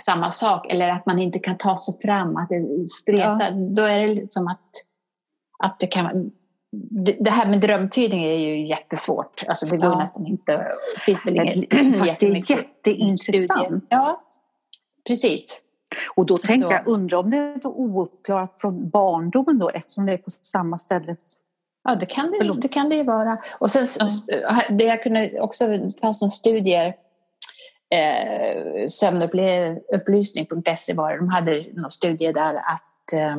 samma 0.00 0.30
sak, 0.30 0.70
eller 0.72 0.88
att 0.88 1.06
man 1.06 1.18
inte 1.18 1.38
kan 1.38 1.56
ta 1.58 1.76
sig 1.76 1.94
fram, 2.02 2.36
att 2.36 2.48
det 2.48 2.88
stretar, 2.88 3.74
då 3.76 3.82
är 3.82 4.08
det 4.08 4.30
som 4.30 4.48
att, 4.48 4.70
att 5.64 5.80
det 5.80 5.86
kan 5.86 6.32
det, 7.20 7.30
här 7.30 7.46
med 7.46 7.60
drömtydning 7.60 8.24
är 8.24 8.38
ju 8.38 8.66
jättesvårt. 8.66 9.44
Alltså 9.48 9.66
det 9.66 9.76
går 9.76 9.90
Ja. 9.90 9.98
nästan 9.98 10.26
inte. 10.26 10.66
Finns 10.98 11.26
väl 11.26 11.36
inget 11.36 11.72
Fast 11.98 12.20
det 12.20 12.26
är 12.26 12.50
jätteintressant. 12.50 13.84
Ja, 13.88 14.22
precis. 15.06 15.60
Och 16.14 16.26
då 16.26 16.36
tänker 16.36 16.70
jag, 16.70 16.88
undrar 16.88 17.18
om 17.18 17.30
det 17.30 17.36
är 17.36 17.66
ouppklarat 17.66 18.60
från 18.60 18.90
barndomen 18.90 19.58
då 19.58 19.68
eftersom 19.68 20.06
det 20.06 20.12
är 20.12 20.16
på 20.18 20.30
samma 20.42 20.78
ställe. 20.78 21.16
Ja, 21.84 21.94
det 21.94 22.06
kan 22.06 22.30
det, 22.30 22.54
det, 22.60 22.68
kan 22.68 22.88
det 22.88 22.96
ju 22.96 23.02
vara. 23.02 23.38
Och 23.58 23.70
sen, 23.70 23.82
s- 23.82 24.26
det 24.70 24.84
jag 24.84 25.02
kunde 25.02 25.40
också, 25.40 25.66
det 25.66 25.92
fanns 26.00 26.20
några 26.20 26.30
studier, 26.30 26.94
eh, 27.90 28.86
sömnupplysning.se 28.88 30.94
var 30.94 31.10
det, 31.12 31.18
de 31.18 31.28
hade 31.28 31.64
några 31.74 31.90
studier 31.90 32.32
där 32.32 32.54
att 32.54 33.12
eh, 33.14 33.36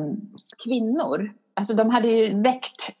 kvinnor, 0.64 1.30
alltså 1.54 1.74
de 1.74 1.90
hade 1.90 2.08
ju 2.08 2.42
väckt 2.42 2.92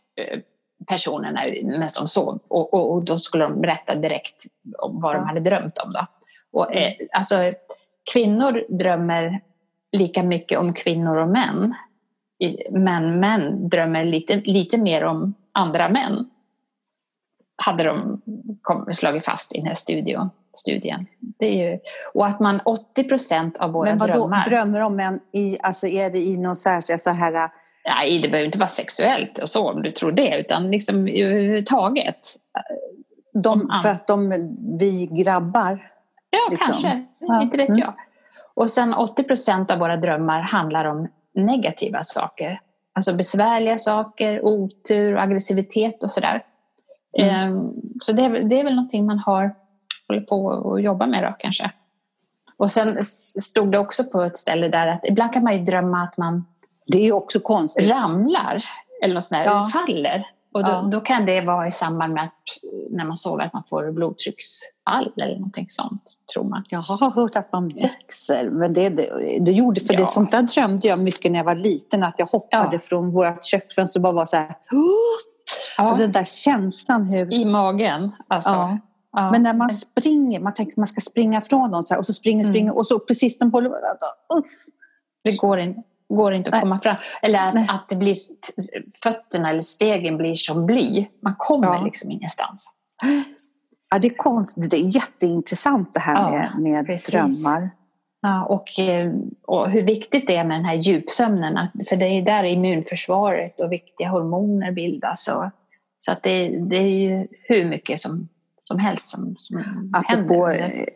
personerna 0.86 1.40
medan 1.62 1.88
de 1.98 2.08
sov 2.08 2.40
och, 2.48 2.74
och, 2.74 2.92
och 2.92 3.04
då 3.04 3.18
skulle 3.18 3.44
de 3.44 3.60
berätta 3.60 3.94
direkt 3.94 4.44
om 4.78 5.00
vad 5.00 5.14
de 5.14 5.24
hade 5.24 5.40
drömt 5.40 5.78
om. 5.78 5.92
Då. 5.92 6.06
Och, 6.52 6.74
eh, 6.74 6.92
alltså, 7.12 7.52
kvinnor 8.12 8.64
drömmer 8.68 9.40
lika 9.92 10.22
mycket 10.22 10.58
om 10.58 10.74
kvinnor 10.74 11.16
och 11.16 11.28
män. 11.28 11.74
Men 12.70 13.20
män 13.20 13.68
drömmer 13.68 14.04
lite, 14.04 14.36
lite 14.36 14.78
mer 14.78 15.04
om 15.04 15.34
andra 15.52 15.88
män. 15.88 16.30
Hade 17.64 17.84
de 17.84 18.22
kom, 18.62 18.94
slagit 18.94 19.24
fast 19.24 19.54
i 19.54 19.58
den 19.58 19.66
här 19.66 19.74
studio, 19.74 20.30
studien. 20.52 21.06
Det 21.20 21.46
är 21.46 21.70
ju, 21.70 21.78
och 22.14 22.26
att 22.26 22.40
man 22.40 22.60
80 22.64 23.04
procent 23.04 23.56
av 23.56 23.72
våra 23.72 23.88
Men 23.88 23.98
vad 23.98 24.08
drömmar... 24.08 24.44
drömmer 24.44 24.80
om 24.80 25.00
en 25.00 25.20
i, 25.32 25.58
alltså 25.62 25.86
är 25.86 26.10
det 26.10 26.18
i 26.18 26.36
någon 26.36 26.56
särskild 26.56 27.00
så 27.00 27.10
här, 27.10 27.50
Nej, 27.88 28.18
det 28.18 28.28
behöver 28.28 28.46
inte 28.46 28.58
vara 28.58 28.68
sexuellt 28.68 29.38
och 29.38 29.48
så 29.48 29.70
om 29.70 29.82
du 29.82 29.90
tror 29.90 30.12
det, 30.12 30.38
utan 30.40 30.70
liksom 30.70 30.96
överhuvudtaget. 31.08 32.18
de, 33.34 33.70
för 33.82 33.88
att 33.88 34.06
de, 34.06 34.30
vi 34.78 35.06
grabbar, 35.06 35.90
Ja, 36.30 36.38
Liksom. 36.50 36.66
kanske. 36.72 37.04
Ja. 37.18 37.42
Inte 37.42 37.56
vet 37.56 37.68
Mm. 37.68 37.80
jag. 37.80 37.94
Och 38.54 38.70
sen 38.70 38.94
80 38.94 39.22
procent 39.24 39.70
av 39.70 39.78
våra 39.78 39.96
drömmar 39.96 40.40
handlar 40.40 40.84
om 40.84 41.08
negativa 41.34 42.02
saker. 42.02 42.60
Alltså 42.92 43.12
besvärliga 43.16 43.78
saker, 43.78 44.44
otur, 44.44 45.14
och 45.14 45.22
aggressivitet 45.22 46.02
och 46.02 46.10
sådär. 46.10 46.42
Mm. 47.18 47.72
Så 48.00 48.12
det 48.12 48.22
är, 48.24 48.30
det 48.44 48.60
är 48.60 48.64
väl 48.64 48.74
någonting 48.74 49.06
man 49.06 49.18
har 49.18 49.54
håller 50.08 50.20
på 50.20 50.72
att 50.74 50.82
jobba 50.82 51.06
med 51.06 51.22
då 51.22 51.34
kanske. 51.38 51.70
Och 52.56 52.70
sen 52.70 53.04
stod 53.04 53.72
det 53.72 53.78
också 53.78 54.04
på 54.04 54.22
ett 54.22 54.36
ställe 54.36 54.68
där 54.68 54.86
att 54.86 55.00
ibland 55.04 55.32
kan 55.32 55.42
man 55.44 55.56
ju 55.58 55.64
drömma 55.64 56.02
att 56.02 56.16
man 56.16 56.46
det 56.86 56.98
är 56.98 57.02
ju 57.02 57.12
också 57.12 57.40
konstigt. 57.40 57.90
ramlar 57.90 58.64
eller 59.02 59.14
något 59.14 59.24
sånt 59.24 59.44
där, 59.44 59.50
ja. 59.50 59.68
faller. 59.72 60.26
Och 60.54 60.64
då, 60.64 60.70
ja. 60.70 60.88
då, 60.92 61.00
kan 61.00 61.26
det 61.26 61.40
vara 61.40 61.68
i 61.68 61.72
samband 61.72 62.14
med 62.14 62.24
att 62.24 62.32
när 62.90 63.04
man 63.04 63.16
sover 63.16 63.44
att 63.44 63.52
man 63.52 63.62
får 63.70 63.92
blodtrycksfall 63.92 65.12
eller 65.16 65.34
någonting 65.34 65.64
sånt, 65.68 66.02
tror 66.32 66.44
man. 66.44 66.64
Jag 66.68 66.78
har 66.78 67.10
hört 67.10 67.36
att 67.36 67.52
man 67.52 67.68
växer, 67.68 68.50
men 68.50 68.72
det, 68.72 68.88
det, 68.88 69.38
det 69.40 69.52
gjorde, 69.52 69.80
för 69.80 69.94
ja. 69.94 70.00
det 70.00 70.06
sånt 70.06 70.30
där 70.30 70.42
drömde 70.42 70.88
jag 70.88 71.04
mycket 71.04 71.32
när 71.32 71.38
jag 71.38 71.44
var 71.44 71.54
liten, 71.54 72.02
att 72.02 72.14
jag 72.18 72.26
hoppade 72.26 72.78
från 72.78 73.12
vårt 73.12 73.44
köksfönster 73.44 74.00
och 74.00 74.02
bara 74.02 74.12
var 74.12 74.26
så 74.26 74.36
här, 74.36 74.56
och 75.92 75.98
den 75.98 76.12
där 76.12 76.24
känslan 76.24 77.04
hur... 77.04 77.34
I 77.34 77.44
magen, 77.44 78.12
alltså. 78.28 78.50
Ja. 79.12 79.30
Men 79.32 79.42
när 79.42 79.54
man 79.54 79.70
springer, 79.70 80.40
man 80.40 80.54
tänker 80.54 80.72
att 80.72 80.76
man 80.76 80.86
ska 80.86 81.00
springa 81.00 81.40
från 81.40 81.70
någon 81.70 81.84
så 81.84 81.94
här, 81.94 81.98
och 81.98 82.06
så 82.06 82.12
springer, 82.12 82.44
mm. 82.44 82.52
springer 82.52 82.76
och 82.76 82.86
så 82.86 82.98
precis 82.98 83.38
den 83.38 83.50
håller... 83.50 83.70
Det 85.24 85.36
går 85.36 85.60
inte 85.60 85.82
går 86.08 86.34
inte 86.34 86.48
att 86.48 86.54
Nej. 86.54 86.60
komma 86.60 86.80
fram. 86.80 86.96
Eller 87.22 87.38
att, 87.38 87.70
att 87.70 87.88
det 87.88 87.96
blir, 87.96 88.14
fötterna 89.02 89.50
eller 89.50 89.62
stegen 89.62 90.16
blir 90.16 90.34
som 90.34 90.66
bly. 90.66 91.06
Man 91.22 91.34
kommer 91.38 91.66
ja. 91.66 91.82
liksom 91.84 92.10
ingenstans. 92.10 92.74
Ja, 93.88 93.98
det 93.98 94.06
är 94.06 94.16
konstigt. 94.16 94.70
Det 94.70 94.76
är 94.76 94.96
jätteintressant 94.96 95.94
det 95.94 96.00
här 96.00 96.14
ja, 96.14 96.58
med, 96.58 96.86
med 96.88 97.00
drömmar. 97.10 97.70
Ja, 98.20 98.44
och, 98.44 98.78
eh, 98.78 99.12
och 99.46 99.70
hur 99.70 99.82
viktigt 99.82 100.26
det 100.26 100.36
är 100.36 100.44
med 100.44 100.58
den 100.58 100.64
här 100.64 100.74
djupsömnen. 100.74 101.58
För 101.88 101.96
det 101.96 102.06
är 102.06 102.22
där 102.22 102.44
immunförsvaret 102.44 103.60
och 103.60 103.72
viktiga 103.72 104.08
hormoner 104.08 104.72
bildas. 104.72 105.28
Och, 105.28 105.50
så 105.98 106.12
att 106.12 106.22
det, 106.22 106.48
det 106.48 106.76
är 106.76 106.88
ju 106.88 107.26
hur 107.42 107.64
mycket 107.64 108.00
som, 108.00 108.28
som 108.58 108.78
helst 108.78 109.08
som, 109.08 109.36
som 109.38 109.56
Apropå 109.94 110.46
händer 110.46 110.88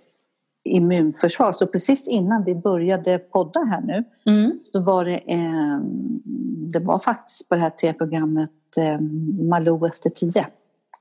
immunförsvar. 0.65 1.53
Så 1.53 1.67
precis 1.67 2.09
innan 2.09 2.45
vi 2.45 2.55
började 2.55 3.19
podda 3.19 3.61
här 3.61 3.81
nu 3.81 4.05
mm. 4.27 4.59
så 4.63 4.83
var 4.83 5.05
det, 5.05 5.33
eh, 5.33 5.81
det 6.73 6.81
var 6.81 6.99
faktiskt 6.99 7.49
på 7.49 7.55
det 7.55 7.61
här 7.61 7.71
tv-programmet 7.71 8.51
eh, 8.77 9.01
Malou 9.49 9.87
efter 9.87 10.11
tio. 10.11 10.47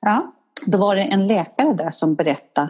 Ja. 0.01 0.33
Då 0.65 0.77
var 0.77 0.95
det 0.95 1.01
en 1.01 1.27
läkare 1.27 1.73
där 1.73 1.89
som 1.89 2.15
berättade, 2.15 2.69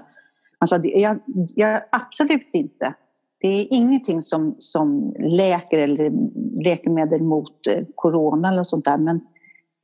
alltså 0.59 0.79
jag, 0.83 1.19
jag, 1.55 1.81
absolut 1.91 2.49
inte, 2.53 2.93
det 3.41 3.47
är 3.47 3.67
ingenting 3.71 4.21
som, 4.21 4.55
som 4.59 5.13
läker 5.19 5.83
eller 5.83 6.11
läkemedel 6.63 7.21
mot 7.21 7.67
eh, 7.67 7.83
corona 7.95 8.49
eller 8.49 8.63
sånt 8.63 8.85
där 8.85 8.97
men 8.97 9.21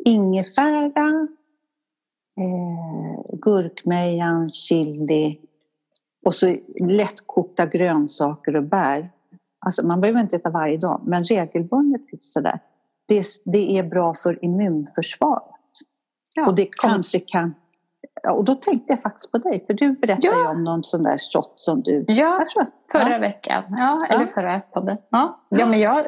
ingefära, 0.05 1.27
eh, 2.39 3.37
gurkmejan, 3.41 4.51
chili, 4.51 5.39
och 6.25 6.35
så 6.35 6.55
lättkokta 6.83 7.65
grönsaker 7.65 8.55
och 8.55 8.63
bär. 8.63 9.11
Alltså 9.65 9.85
man 9.85 10.01
behöver 10.01 10.19
inte 10.19 10.35
äta 10.35 10.49
varje 10.49 10.77
dag, 10.77 11.01
men 11.05 11.23
regelbundet 11.23 12.01
sådär. 12.19 12.59
Det, 13.07 13.25
det 13.45 13.77
är 13.77 13.83
bra 13.83 14.13
för 14.13 14.45
immunförsvaret. 14.45 15.43
Ja, 16.35 16.47
och 16.47 16.55
det 16.55 16.69
kanske 16.81 17.19
kan... 17.19 17.55
Och 18.29 18.45
då 18.45 18.55
tänkte 18.55 18.93
jag 18.93 19.01
faktiskt 19.01 19.31
på 19.31 19.37
dig, 19.37 19.63
för 19.67 19.73
du 19.73 19.91
berättade 19.91 20.27
ja. 20.27 20.39
ju 20.39 20.47
om 20.47 20.63
någon 20.63 20.83
sån 20.83 21.03
där 21.03 21.17
shot 21.17 21.53
som 21.55 21.81
du... 21.81 22.05
Ja, 22.07 22.39
förra 22.91 23.13
ja. 23.13 23.19
veckan. 23.19 23.63
Ja, 23.69 23.99
eller 24.09 24.25
förra 24.25 24.59
podden. 24.59 24.97
Ja. 25.09 25.39
ja, 25.49 25.65
men 25.65 25.79
jag... 25.79 26.05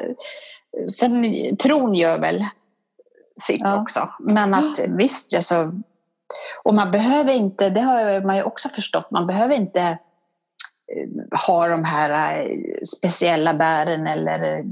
Sen, 1.00 1.24
tron 1.58 1.96
gör 1.96 2.20
väl 2.20 2.46
sitt 3.42 3.66
också. 3.82 4.10
Men 4.20 4.54
att 4.54 4.80
visst, 4.88 5.36
alltså, 5.36 5.72
och 6.64 6.74
man 6.74 6.92
behöver 6.92 7.34
inte, 7.34 7.70
det 7.70 7.82
har 7.82 8.26
man 8.26 8.36
ju 8.36 8.44
också 8.44 8.70
förstått, 8.70 9.12
man 9.12 9.28
behöver 9.28 9.56
inte 9.56 9.98
har 11.32 11.70
de 11.70 11.84
här 11.84 12.40
eh, 12.40 12.58
speciella 12.98 13.54
bären 13.54 14.08
eller 14.08 14.64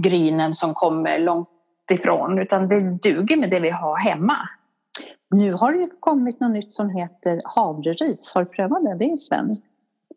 grynen 0.00 0.54
som 0.54 0.74
kommer 0.74 1.18
långt 1.18 1.48
ifrån 1.92 2.38
utan 2.38 2.68
det 2.68 2.80
duger 2.80 3.36
med 3.36 3.50
det 3.50 3.60
vi 3.60 3.70
har 3.70 3.96
hemma. 3.96 4.36
Nu 5.30 5.52
har 5.52 5.72
det 5.72 5.90
kommit 6.00 6.40
något 6.40 6.52
nytt 6.52 6.72
som 6.72 6.90
heter 6.90 7.42
havreris. 7.44 8.32
Har 8.34 8.44
du 8.44 8.50
prövat 8.50 8.80
det? 8.80 8.96
Det 8.98 9.12
är 9.12 9.16
svenskt. 9.16 9.64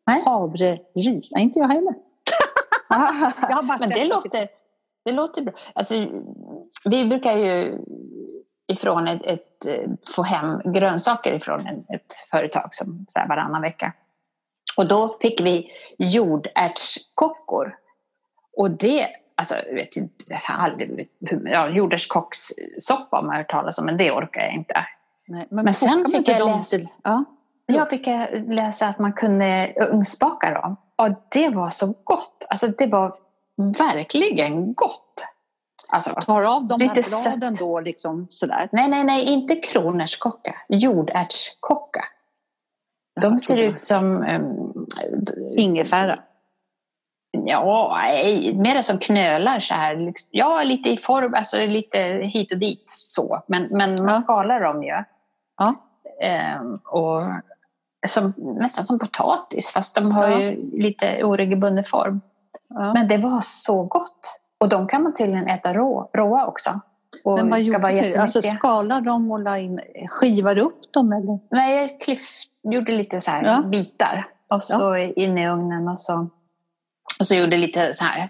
Nej. 0.08 0.24
Havreris? 0.26 1.32
Nej, 1.32 1.44
inte 1.44 1.60
jag 1.60 1.68
heller. 1.68 1.94
jag 3.50 3.66
Men 3.80 3.90
det 3.90 4.06
låter, 4.06 4.48
det 5.06 5.12
låter 5.12 5.42
bra. 5.42 5.54
Alltså, 5.76 5.96
vi 6.86 7.06
brukar 7.06 7.38
ju 7.38 7.80
ifrån 8.68 9.08
ett, 9.08 9.22
ett, 9.24 9.68
få 10.16 10.24
hem 10.24 10.74
grönsaker 10.74 11.34
ifrån 11.34 11.68
ett 11.68 12.14
företag 12.32 12.74
som 12.74 13.06
så 13.08 13.20
varannan 13.30 13.62
vecka. 13.62 13.94
Och 14.78 14.88
då 14.88 15.18
fick 15.22 15.42
vi 15.42 15.72
jordärtskockor. 15.98 17.76
Och 18.58 18.72
det, 18.72 19.08
alltså 19.36 19.56
jag 19.56 19.74
vet 19.74 19.98
jag 20.28 20.38
har 20.38 20.64
aldrig, 20.64 21.10
ja, 21.46 21.70
jordärtskockssoppa 21.70 23.18
har 23.18 23.24
man 23.24 23.36
hört 23.36 23.50
talas 23.50 23.78
om, 23.78 23.86
men 23.86 23.98
det 23.98 24.12
orkar 24.12 24.42
jag 24.42 24.54
inte. 24.54 24.86
Nej, 25.28 25.48
men, 25.50 25.66
men 25.66 25.74
sen 25.74 26.06
fick 26.12 26.28
jag 26.28 26.58
läsa, 26.58 26.78
ja. 27.04 27.24
jag 27.66 27.90
fick 27.90 28.08
läsa 28.48 28.88
att 28.88 29.00
man 29.00 29.14
kunde 29.14 29.74
ugnsbaka 29.92 30.54
dem. 30.54 30.78
Och 30.96 31.10
det 31.30 31.50
var 31.50 31.70
så 31.70 31.94
gott. 32.04 32.46
Alltså 32.50 32.68
det 32.68 32.88
var 32.88 33.16
verkligen 33.56 34.74
gott. 34.74 35.24
Alltså, 35.90 36.10
Tar 36.10 36.44
av 36.44 36.68
de 36.68 36.82
här 36.82 37.24
bladen 37.24 37.54
då 37.60 37.80
liksom 37.80 38.28
sådär? 38.30 38.70
Nej, 38.72 38.88
nej, 38.88 39.04
nej, 39.04 39.24
inte 39.24 39.56
kronärtskocka. 39.56 40.56
Jordärtskocka. 40.70 42.06
De 43.22 43.40
ser 43.40 43.58
ut 43.58 43.80
som... 43.80 44.24
Um, 44.24 44.88
Ingefära? 45.58 46.20
Ja, 47.32 47.98
nej, 48.02 48.54
mer 48.54 48.82
som 48.82 48.98
knölar 48.98 49.60
så 49.60 49.74
här. 49.74 49.96
Liksom. 49.96 50.30
Ja, 50.32 50.64
lite 50.64 50.90
i 50.90 50.98
form, 50.98 51.34
alltså 51.34 51.66
lite 51.66 52.00
hit 52.24 52.52
och 52.52 52.58
dit 52.58 52.84
så. 52.86 53.44
Men, 53.48 53.64
men 53.64 53.96
man 53.96 54.10
ja. 54.10 54.16
skalar 54.16 54.60
dem 54.60 54.84
ju. 54.84 55.04
Ja. 55.58 55.76
Um, 56.60 56.74
och 56.86 57.24
som, 58.08 58.34
nästan 58.38 58.86
som 58.86 59.00
potatis, 59.00 59.72
fast 59.74 59.96
de 59.96 60.12
har 60.12 60.30
ja. 60.30 60.42
ju 60.42 60.72
lite 60.74 61.24
oregelbunden 61.24 61.84
form. 61.84 62.22
Ja. 62.70 62.94
Men 62.94 63.08
det 63.08 63.18
var 63.18 63.42
så 63.42 63.84
gott. 63.84 64.40
Och 64.60 64.70
de 64.70 64.88
kan 64.88 65.04
man 65.04 65.14
tydligen 65.14 65.48
äta 65.48 65.74
rå, 65.74 66.10
råa 66.14 66.46
också. 66.46 66.80
Och 67.24 67.38
Men 67.38 67.50
vad 67.50 67.62
gjorde 67.62 68.02
du? 68.02 68.16
Alltså 68.16 68.42
skalar 68.42 69.02
dem 69.02 69.32
och 69.32 69.40
la 69.40 69.60
in, 69.60 69.80
skivar 70.10 70.58
upp 70.58 70.94
dem? 70.94 71.14
Eller? 71.14 71.40
Nej, 71.52 71.76
jag 71.78 72.02
klyft, 72.02 72.50
gjorde 72.64 72.92
lite 72.92 73.22
så 73.22 73.32
här 73.32 73.44
ja. 73.44 73.62
bitar. 73.62 74.28
Och 74.48 74.64
så 74.64 74.74
ja. 74.74 74.98
in 74.98 75.38
i 75.38 75.50
ugnen 75.50 75.88
och 75.88 76.00
så, 76.00 76.30
och 77.20 77.28
så 77.28 77.36
gjorde 77.36 77.58
lite 77.58 77.94
så 77.94 78.06
här 78.06 78.30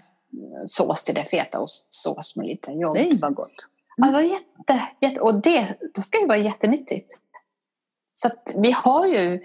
sås 0.66 1.04
till 1.04 1.14
det, 1.14 1.24
fetaostsås 1.24 2.36
med 2.36 2.46
lite 2.46 2.70
yoghurt. 2.70 3.10
Det 3.10 3.22
var 3.22 3.30
gott. 3.30 3.66
Ja, 3.96 4.06
det 4.06 4.12
var 4.12 4.20
jätte, 4.20 4.80
jätte, 5.00 5.20
och 5.20 5.34
det 5.34 5.78
då 5.94 6.02
ska 6.02 6.20
ju 6.20 6.26
vara 6.26 6.38
jättenyttigt. 6.38 7.18
Så 8.14 8.28
att 8.28 8.54
vi 8.56 8.72
har 8.72 9.06
ju, 9.06 9.40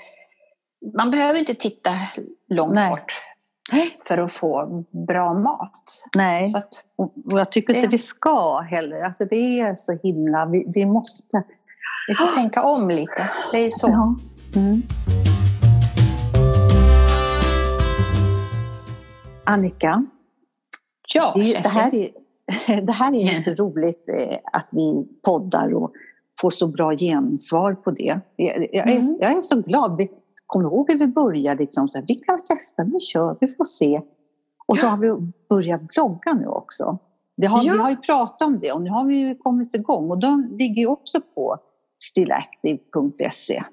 man 0.95 1.11
behöver 1.11 1.39
inte 1.39 1.55
titta 1.55 1.99
långt 2.47 2.75
Nej. 2.75 2.89
bort 2.89 3.13
för 4.07 4.17
att 4.17 4.31
få 4.31 4.83
bra 5.07 5.33
mat. 5.33 6.03
Nej, 6.15 6.45
så 6.45 6.57
att, 6.57 6.83
och 6.95 7.13
jag 7.25 7.51
tycker 7.51 7.73
det... 7.73 7.79
inte 7.79 7.89
vi 7.89 7.97
ska 7.97 8.59
heller. 8.59 9.03
Alltså 9.03 9.25
det 9.25 9.59
är 9.59 9.75
så 9.75 9.97
himla, 10.03 10.45
vi, 10.45 10.65
vi 10.67 10.85
måste... 10.85 11.43
Vi 12.07 12.15
får 12.15 12.35
tänka 12.35 12.63
om 12.63 12.89
lite, 12.89 13.29
det 13.51 13.57
är 13.57 13.69
så. 13.69 13.87
Ja. 13.87 14.15
Mm. 14.55 14.81
Annika, 19.45 20.05
ja, 21.13 21.33
det, 21.35 21.53
det, 21.63 21.69
här 21.69 21.95
är, 21.95 22.09
det 22.81 22.91
här 22.91 23.13
är 23.13 23.35
ju 23.35 23.41
så 23.41 23.51
roligt 23.51 24.09
eh, 24.09 24.37
att 24.53 24.67
vi 24.71 25.07
poddar 25.25 25.73
och 25.73 25.91
får 26.41 26.49
så 26.49 26.67
bra 26.67 26.95
gensvar 26.95 27.73
på 27.73 27.91
det. 27.91 28.19
Jag, 28.35 28.67
jag, 28.73 28.89
är, 28.89 28.95
mm. 28.95 29.17
jag 29.19 29.31
är 29.31 29.41
så 29.41 29.61
glad. 29.61 29.97
Vi, 29.97 30.09
kommer 30.49 30.65
du 30.65 30.75
ihåg 30.75 30.91
hur 30.91 30.99
vi 30.99 31.07
började? 31.07 31.63
Liksom, 31.63 31.89
så 31.89 31.97
här, 31.97 32.05
vi 32.07 32.15
kan 32.15 32.43
testa, 32.43 32.83
vi 32.83 32.99
kör, 32.99 33.37
vi 33.39 33.47
får 33.47 33.63
se. 33.63 34.01
Och 34.67 34.77
så 34.77 34.87
har 34.87 34.97
vi 34.97 35.31
börjat 35.49 35.81
blogga 35.81 36.33
nu 36.33 36.47
också. 36.47 36.83
Har, 37.47 37.63
ja. 37.63 37.73
Vi 37.73 37.79
har 37.79 37.89
ju 37.89 37.95
pratat 37.95 38.47
om 38.47 38.59
det 38.59 38.71
och 38.71 38.81
nu 38.81 38.89
har 38.89 39.05
vi 39.05 39.17
ju 39.17 39.35
kommit 39.35 39.75
igång 39.75 40.11
och 40.11 40.19
de 40.19 40.55
ligger 40.59 40.81
ju 40.81 40.87
också 40.87 41.21
på 41.35 41.57
stillactive.se. 42.03 43.63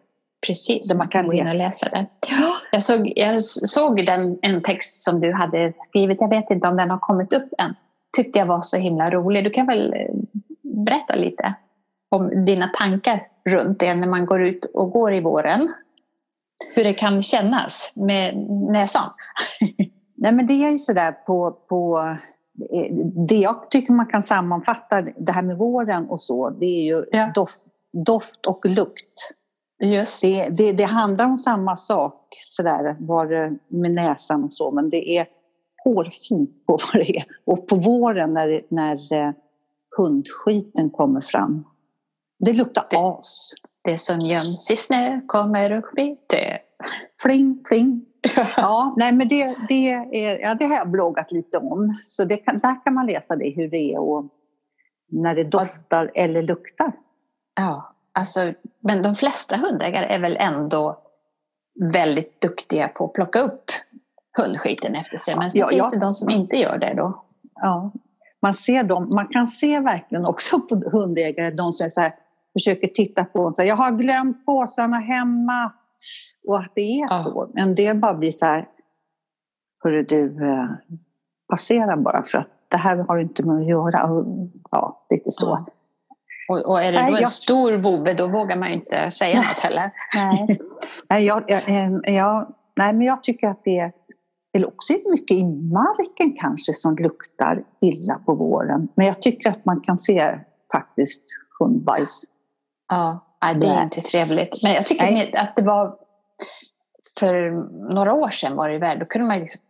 Precis, 0.47 0.89
där 0.89 0.97
man 0.97 1.09
kan 1.09 1.27
och 1.27 1.35
läsa 1.35 1.89
den. 1.89 2.07
Ja. 2.31 2.53
Jag 2.73 2.83
såg, 2.83 3.13
jag 3.17 3.45
såg 3.45 4.07
den, 4.07 4.39
en 4.43 4.63
text 4.63 5.03
som 5.03 5.21
du 5.21 5.33
hade 5.33 5.73
skrivit, 5.73 6.21
jag 6.21 6.29
vet 6.29 6.51
inte 6.51 6.69
om 6.69 6.77
den 6.77 6.91
har 6.91 6.99
kommit 6.99 7.33
upp 7.33 7.49
än. 7.59 7.75
Tyckte 8.17 8.39
jag 8.39 8.47
var 8.47 8.63
så 8.63 8.77
himla 8.77 9.11
rolig. 9.11 9.45
Du 9.45 9.51
kan 9.51 9.67
väl 9.67 9.93
eh, 9.93 10.15
berätta 10.63 11.15
lite 11.15 11.55
om 12.09 12.45
dina 12.45 12.69
tankar 12.69 13.27
runt 13.49 13.81
det 13.81 13.95
när 13.95 14.09
man 14.09 14.27
går 14.27 14.43
ut 14.43 14.65
och 14.65 14.91
går 14.91 15.15
i 15.15 15.21
våren? 15.21 15.69
Hur 16.75 16.85
det 16.85 16.93
kan 16.95 17.23
kännas 17.23 17.93
med 17.95 18.37
näsan? 18.73 19.11
Nej 20.17 20.33
men 20.33 20.47
det 20.47 20.53
är 20.53 20.71
ju 20.71 20.79
sådär 20.79 21.13
på, 21.13 21.51
på 21.69 22.01
det 23.29 23.39
jag 23.39 23.71
tycker 23.71 23.93
man 23.93 24.07
kan 24.07 24.23
sammanfatta 24.23 25.03
det 25.03 25.33
här 25.33 25.43
med 25.43 25.57
våren 25.57 26.07
och 26.09 26.21
så, 26.21 26.51
det 26.51 26.67
är 26.67 26.83
ju 26.83 27.05
Ja. 27.13 27.33
doft, 27.35 27.67
doft 28.07 28.47
och 28.47 28.67
lukt. 28.67 29.33
Just 29.83 30.23
Det, 30.23 30.49
det, 30.49 30.73
det 30.73 30.85
handlar 30.85 31.27
om 31.27 31.39
samma 31.39 31.77
sak 31.77 32.29
sådär, 32.57 32.97
var 33.01 33.57
med 33.69 33.91
näsan 33.91 34.45
och 34.45 34.55
så, 34.55 34.71
men 34.71 34.91
det 34.91 35.17
är 35.19 35.27
hårfint 35.85 36.67
på 36.67 36.79
vad 36.93 37.03
det 37.03 37.17
är. 37.17 37.25
Och 37.45 37.67
på 37.67 37.77
våren 37.77 38.35
när, 38.35 38.61
när 38.69 39.13
eh, 39.13 39.33
hundskiten 39.99 40.91
kommer 40.91 41.21
fram, 41.21 41.65
det 42.39 42.53
luktar 42.53 42.85
as. 42.91 43.53
Det 43.87 43.99
som 43.99 44.19
göms 44.19 44.71
i 44.71 44.77
snö 44.77 45.21
kommer 45.27 45.73
upp 45.73 45.99
i 45.99 46.17
dö. 46.29 46.59
Fling, 47.23 47.65
fling. 47.69 48.05
Ja, 48.57 48.95
nej 48.97 49.13
men 49.13 49.29
det, 49.29 49.57
det, 49.69 49.91
är, 49.91 50.41
ja, 50.41 50.55
det 50.55 50.65
har 50.65 50.75
jag 50.75 50.91
bloggat 50.91 51.33
lite 51.33 51.59
om. 51.59 51.99
Så 52.09 52.25
det 52.25 52.37
kan, 52.37 52.59
där 52.59 52.85
kan 52.85 52.95
man 52.95 53.07
läsa 53.07 53.37
det, 53.37 53.51
hur 53.51 53.69
det 53.69 53.95
är 53.95 53.99
och 53.99 54.25
när 55.09 55.35
det 55.35 55.45
doftar 55.45 56.11
eller 56.15 56.43
luktar. 56.43 56.93
Ja, 57.57 57.95
alltså, 58.13 58.53
men 58.81 59.03
de 59.03 59.15
flesta 59.15 59.57
hundägare 59.57 60.07
är 60.07 60.19
väl 60.19 60.37
ändå 60.37 60.99
väldigt 61.93 62.41
duktiga 62.41 62.89
på 62.89 63.05
att 63.05 63.13
plocka 63.13 63.39
upp 63.39 63.71
hundskiten 64.39 64.95
efter 64.95 65.17
sig. 65.17 65.37
Men 65.37 65.51
så 65.51 65.59
Ja, 65.59 65.69
finns 65.69 65.93
ja. 65.93 65.99
det 65.99 66.07
de 66.07 66.13
som 66.13 66.31
inte 66.31 66.57
gör 66.57 66.79
det 66.79 66.95
då. 66.95 67.25
Ja. 67.55 67.93
Man, 68.43 68.55
ser 68.55 68.83
dem, 68.83 69.09
man 69.15 69.29
kan 69.29 69.49
se 69.49 69.81
verkligen 69.81 70.27
också 70.27 70.61
på 70.61 70.83
hundägare, 70.93 71.51
de 71.51 71.73
som 71.73 71.85
är 71.85 71.89
så 71.89 72.01
här, 72.01 72.13
försöker 72.57 72.89
titta 72.89 73.25
på 73.25 73.39
och 73.41 73.57
säger 73.57 73.69
jag 73.69 73.77
har 73.77 73.91
glömt 73.93 74.47
påsarna 74.47 74.97
hemma. 74.97 75.73
Och 76.49 76.59
att 76.59 76.73
det 76.75 77.01
är 77.01 77.07
Ja. 77.11 77.13
så. 77.13 77.51
En 77.57 77.75
del 77.75 77.99
bara 77.99 78.15
blir 78.15 78.31
så 78.31 78.47
här, 78.47 78.69
hörru 79.85 80.03
du, 80.03 80.25
eh, 80.49 80.69
passera 81.49 81.97
bara 81.97 82.23
för 82.25 82.39
att 82.39 82.49
det 82.71 82.77
här 82.77 82.97
har 82.97 83.17
du 83.17 83.23
inte 83.23 83.43
med 83.47 83.57
att 83.57 83.69
göra. 83.69 84.09
Ja, 84.71 85.07
lite 85.11 85.31
så. 85.31 85.47
Ja. 85.47 85.67
Och, 86.49 86.71
och 86.71 86.83
är 86.83 86.93
det 86.93 86.99
Nej, 86.99 87.11
då 87.11 87.17
en 87.17 87.23
jag- 87.23 87.31
stor 87.31 87.73
vovve 87.73 88.15
då 88.15 88.29
vågar 88.29 88.57
man 88.57 88.69
ju 88.69 88.75
inte 88.75 89.11
säga 89.11 89.37
något 89.37 89.47
heller. 89.59 89.91
Nej. 90.15 90.59
nej, 91.11 91.25
jag, 91.25 91.43
jag, 91.49 91.69
eh, 91.69 92.15
jag, 92.15 92.55
nej, 92.77 92.93
men 92.93 93.07
jag 93.07 93.23
tycker 93.23 93.49
att 93.49 93.61
det 93.65 93.79
är 93.79 93.93
eller 94.53 94.69
också 94.69 94.93
är 94.93 94.99
det 95.05 95.11
mycket 95.11 95.37
i 95.37 95.45
marken 95.73 96.37
kanske 96.41 96.73
som 96.73 96.97
luktar 96.97 97.65
illa 97.83 98.15
på 98.27 98.35
våren. 98.35 98.89
Men 98.95 99.07
jag 99.07 99.23
tycker 99.23 99.51
att 99.51 99.65
man 99.65 99.81
kan 99.81 99.99
se 99.99 100.39
faktiskt 100.73 101.23
hundbajs. 101.59 102.23
Ja, 102.89 103.27
nej, 103.43 103.55
det 103.55 103.67
är 103.67 103.83
inte 103.83 104.01
trevligt. 104.01 104.63
Men 104.63 104.73
jag 104.73 104.87
tycker 104.87 105.05
Nej. 105.05 105.35
att 105.37 105.57
det 105.57 105.63
var 105.63 105.99
för 107.19 107.51
några 107.95 108.15
år 108.15 108.31
sedan 108.31 108.57
var 108.57 108.69
det 108.69 108.75
ju 108.75 108.81
värre. 108.81 108.99
Då 108.99 109.05
kunde 109.07 109.27
man 109.27 109.39
liksom 109.39 109.61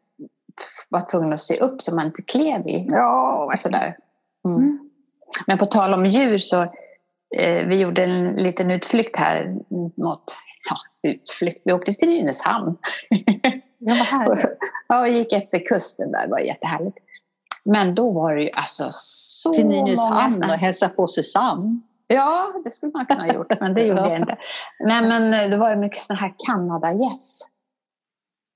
vara 0.88 1.02
tvungen 1.02 1.32
att 1.32 1.40
se 1.40 1.60
upp 1.60 1.82
så 1.82 1.94
man 1.94 2.06
inte 2.06 2.22
klev 2.22 2.66
i. 2.66 2.86
Ja, 2.88 3.52
sådär. 3.56 3.96
Mm. 4.44 4.56
Mm. 4.62 4.90
Men 5.46 5.58
på 5.58 5.66
tal 5.66 5.94
om 5.94 6.06
djur 6.06 6.38
så 6.38 6.62
eh, 7.36 7.66
vi 7.66 7.80
gjorde 7.80 8.04
en 8.04 8.28
liten 8.28 8.70
utflykt 8.70 9.16
här 9.16 9.56
mot, 9.96 10.22
ja, 10.70 10.76
utflykt, 11.10 11.62
vi 11.64 11.72
åkte 11.72 11.92
till 11.92 12.08
Nynäshamn. 12.08 12.76
Ja, 13.78 14.06
ja, 14.88 15.00
och 15.00 15.08
gick 15.08 15.32
efter 15.32 15.66
kusten 15.66 16.12
där, 16.12 16.24
det 16.24 16.30
var 16.30 16.38
jättehärligt. 16.38 16.96
Men 17.64 17.94
då 17.94 18.10
var 18.10 18.36
det 18.36 18.42
ju 18.42 18.50
alltså 18.50 18.88
så 18.90 19.54
Till 19.54 19.64
många 19.64 19.84
Nynäshamn 19.84 20.32
såna- 20.32 20.46
och 20.54 20.60
hälsa 20.60 20.88
på 20.88 21.06
Susanne. 21.08 21.80
Ja, 22.06 22.52
det 22.64 22.70
skulle 22.70 22.92
man 22.92 23.06
kunna 23.06 23.22
ha 23.24 23.32
gjort, 23.32 23.60
men 23.60 23.74
det 23.74 23.86
gjorde 23.86 24.00
jag 24.00 24.20
inte. 24.20 24.38
Nej, 24.80 25.02
men 25.02 25.34
eh, 25.34 25.50
då 25.50 25.56
var 25.56 25.70
det 25.70 25.76
mycket 25.76 25.98
såna 25.98 26.18
här 26.18 26.34
Kanadagäss. 26.38 27.40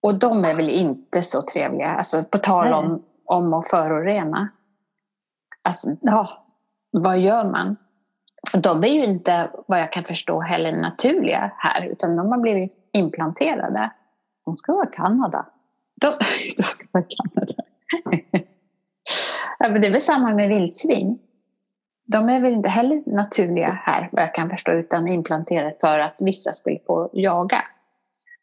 Och 0.02 0.14
de 0.14 0.44
är 0.44 0.54
väl 0.54 0.68
inte 0.68 1.22
så 1.22 1.42
trevliga, 1.42 1.88
alltså 1.88 2.24
på 2.24 2.38
tal 2.38 2.64
Nej. 2.64 2.74
om, 2.74 3.04
om 3.24 3.52
att 3.54 3.68
förorena. 3.68 4.48
Alltså, 5.66 5.90
Ja, 6.00 6.44
vad 6.90 7.18
gör 7.18 7.44
man? 7.44 7.76
De 8.52 8.84
är 8.84 8.88
ju 8.88 9.04
inte, 9.04 9.50
vad 9.66 9.80
jag 9.80 9.92
kan 9.92 10.04
förstå, 10.04 10.40
heller 10.40 10.72
naturliga 10.72 11.52
här, 11.56 11.86
utan 11.86 12.16
de 12.16 12.32
har 12.32 12.38
blivit 12.38 12.76
implanterade. 12.92 13.90
de 14.44 14.56
ska 14.56 14.72
vara 14.72 14.88
i 14.88 14.96
Kanada. 14.96 15.46
De, 16.00 16.06
de 16.56 16.62
ska 16.62 16.86
vara 16.92 17.04
i 17.04 17.14
Kanada. 17.14 17.54
ja, 19.58 19.68
men 19.68 19.80
det 19.80 19.86
är 19.86 19.92
väl 19.92 20.00
samma 20.00 20.34
med 20.34 20.48
vildsvin. 20.48 21.18
De 22.10 22.28
är 22.28 22.40
väl 22.40 22.52
inte 22.52 22.68
heller 22.68 23.02
naturliga 23.06 23.80
här, 23.82 24.08
vad 24.12 24.22
jag 24.22 24.34
kan 24.34 24.50
förstå, 24.50 24.72
utan 24.72 25.08
implanterade 25.08 25.76
för 25.80 25.98
att 26.00 26.14
vissa 26.18 26.52
skulle 26.52 26.78
få 26.86 27.10
jaga 27.12 27.62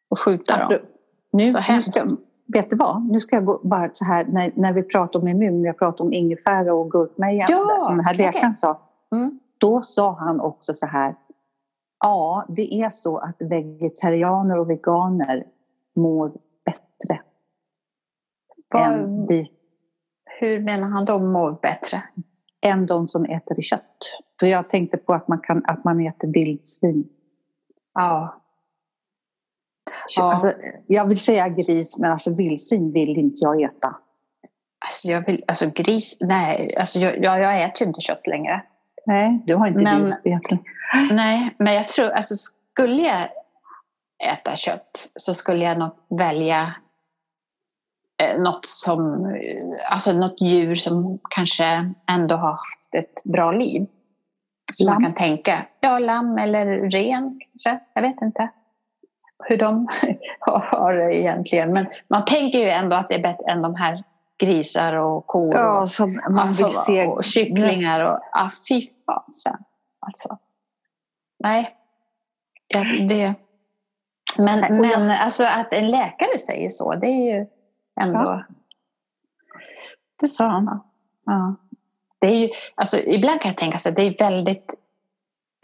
och 0.10 0.20
skjuta 0.20 0.58
dem. 0.58 0.80
Nu, 1.32 1.52
Så 1.52 1.58
hemskt. 1.60 1.94
ska, 1.94 2.10
vet 2.54 2.70
du 2.70 2.76
vad? 2.76 3.06
Nu 3.12 3.20
ska 3.20 3.36
jag 3.36 3.46
gå 3.46 3.60
bara 3.64 3.90
så 3.94 4.06
här, 4.06 4.26
när, 4.26 4.52
när 4.56 4.74
vi 4.74 4.84
pratar 4.84 5.20
om 5.20 5.28
immun, 5.28 5.64
jag 5.64 5.78
pratar 5.80 6.06
om 6.06 6.14
ingefära 6.14 6.74
och 6.74 6.92
gurkmeja, 6.92 7.46
Ja, 7.50 7.76
som 7.80 7.96
den 7.96 8.06
här 8.06 8.16
läkaren 8.16 8.56
sa. 8.56 8.80
Mm. 9.16 9.40
Då 9.58 9.82
sa 9.82 10.12
han 10.20 10.40
också 10.40 10.74
så 10.74 10.86
här, 10.86 11.16
ja, 12.04 12.46
det 12.50 12.74
är 12.82 12.90
så 12.90 13.18
att 13.18 13.36
vegetarianer 13.40 14.60
och 14.60 14.70
veganer 14.70 15.44
mår 15.96 16.32
bättre 16.66 17.22
Vad, 18.68 18.94
än, 18.94 19.28
vi, 19.28 19.52
hur 20.40 20.60
menar 20.60 20.88
han 20.88 21.06
då 21.06 21.20
mår 21.20 21.60
bättre? 21.62 22.04
Än 22.68 22.86
de 22.86 23.08
som 23.08 23.26
äter 23.26 23.62
kött. 23.62 23.98
För 24.40 24.48
jag 24.48 24.70
tänkte 24.70 24.98
på 24.98 25.14
att 25.14 25.28
man, 25.28 25.40
kan, 25.40 25.62
att 25.66 25.84
man 25.84 26.08
äter 26.08 26.28
vildsvin. 26.34 27.10
Ja. 27.94 28.42
Ja. 30.18 30.32
Alltså, 30.32 30.54
jag 30.88 31.06
vill 31.08 31.20
säga 31.20 31.50
gris, 31.50 32.00
men 32.00 32.12
alltså 32.12 32.34
vildsvin 32.36 32.92
vill 32.94 33.18
inte 33.18 33.38
jag 33.42 33.62
äta. 33.62 33.96
Alltså, 34.86 35.08
jag 35.08 35.26
vill, 35.26 35.44
alltså 35.48 35.70
gris, 35.70 36.18
nej, 36.20 36.76
alltså 36.78 37.00
jag, 37.00 37.24
jag, 37.24 37.40
jag 37.42 37.64
äter 37.64 37.82
ju 37.82 37.88
inte 37.88 38.02
kött 38.02 38.28
längre. 38.28 38.64
Nej, 39.06 39.44
du 39.46 39.56
har 39.56 39.68
inte 39.68 39.80
Men- 39.80 40.10
det 40.10 40.22
egentligen. 40.24 40.64
Nej, 41.12 41.56
men 41.60 41.74
jag 41.74 41.88
tror, 41.88 42.10
alltså 42.10 42.36
skulle 42.36 43.02
jag 43.02 43.28
äta 44.34 44.56
kött 44.56 45.10
så 45.16 45.34
skulle 45.34 45.66
jag 45.66 45.80
nog 45.80 45.92
välja 46.20 46.76
eh, 48.24 48.40
något 48.40 48.66
som, 48.66 49.26
eh, 49.26 49.92
alltså 49.94 50.14
något 50.14 50.42
djur 50.42 50.76
som 50.76 51.20
kanske 51.30 51.94
ändå 52.10 52.36
har 52.36 52.52
haft 52.52 52.96
ett 52.96 53.24
bra 53.24 53.52
liv. 53.52 53.86
Man 54.86 54.94
Lamm? 54.94 55.04
kan 55.04 55.14
tänka, 55.14 55.66
ja 55.80 56.00
lamm 56.00 56.38
eller 56.38 56.66
ren 56.90 57.40
kanske, 57.40 57.80
jag 57.94 58.02
vet 58.02 58.22
inte 58.22 58.50
hur 59.44 59.58
de 59.58 59.88
har 60.40 60.94
det 60.94 61.16
egentligen. 61.16 61.74
Men 61.74 61.88
man 62.08 62.26
tänker 62.26 62.60
ju 62.60 62.70
ändå 62.70 62.96
att 62.96 63.10
det 63.10 63.16
är 63.16 63.22
bättre 63.22 63.52
än 63.52 63.62
de 63.62 63.76
här 63.76 64.04
grisar 64.40 64.94
och 64.94 65.28
kor 65.28 65.54
Ja, 65.56 65.82
och, 65.82 65.90
som 65.90 66.16
man 66.30 66.40
alltså, 66.40 66.66
vill 66.66 66.74
se. 66.76 67.06
och 67.08 67.24
kycklingar 67.24 68.04
och, 68.06 68.20
ah, 68.32 68.50
fy 68.70 68.82
fasen. 69.06 69.58
Alltså. 70.00 70.38
Nej, 71.44 71.76
ja, 72.68 72.80
det... 73.10 73.34
Men, 74.38 74.60
Nej, 74.60 74.80
och 74.80 74.86
jag- 74.86 75.00
men 75.00 75.10
alltså 75.12 75.46
att 75.46 75.74
en 75.74 75.92
läkare 75.92 76.38
säger 76.40 76.70
så, 76.70 76.96
det 76.96 77.08
är 77.08 77.36
ju 77.38 77.46
ändå... 77.98 78.20
Ja. 78.20 78.44
Det 80.20 80.28
sa 80.28 80.48
han. 80.48 80.80
Ja. 81.26 81.56
Det 82.20 82.28
är 82.28 82.36
ju, 82.36 82.50
alltså, 82.76 82.98
ibland 82.98 83.42
kan 83.42 83.50
jag 83.50 83.58
tänka 83.58 83.78
så 83.78 83.90
att 83.90 83.96
det 83.96 84.02
är 84.02 84.18
väldigt 84.20 84.74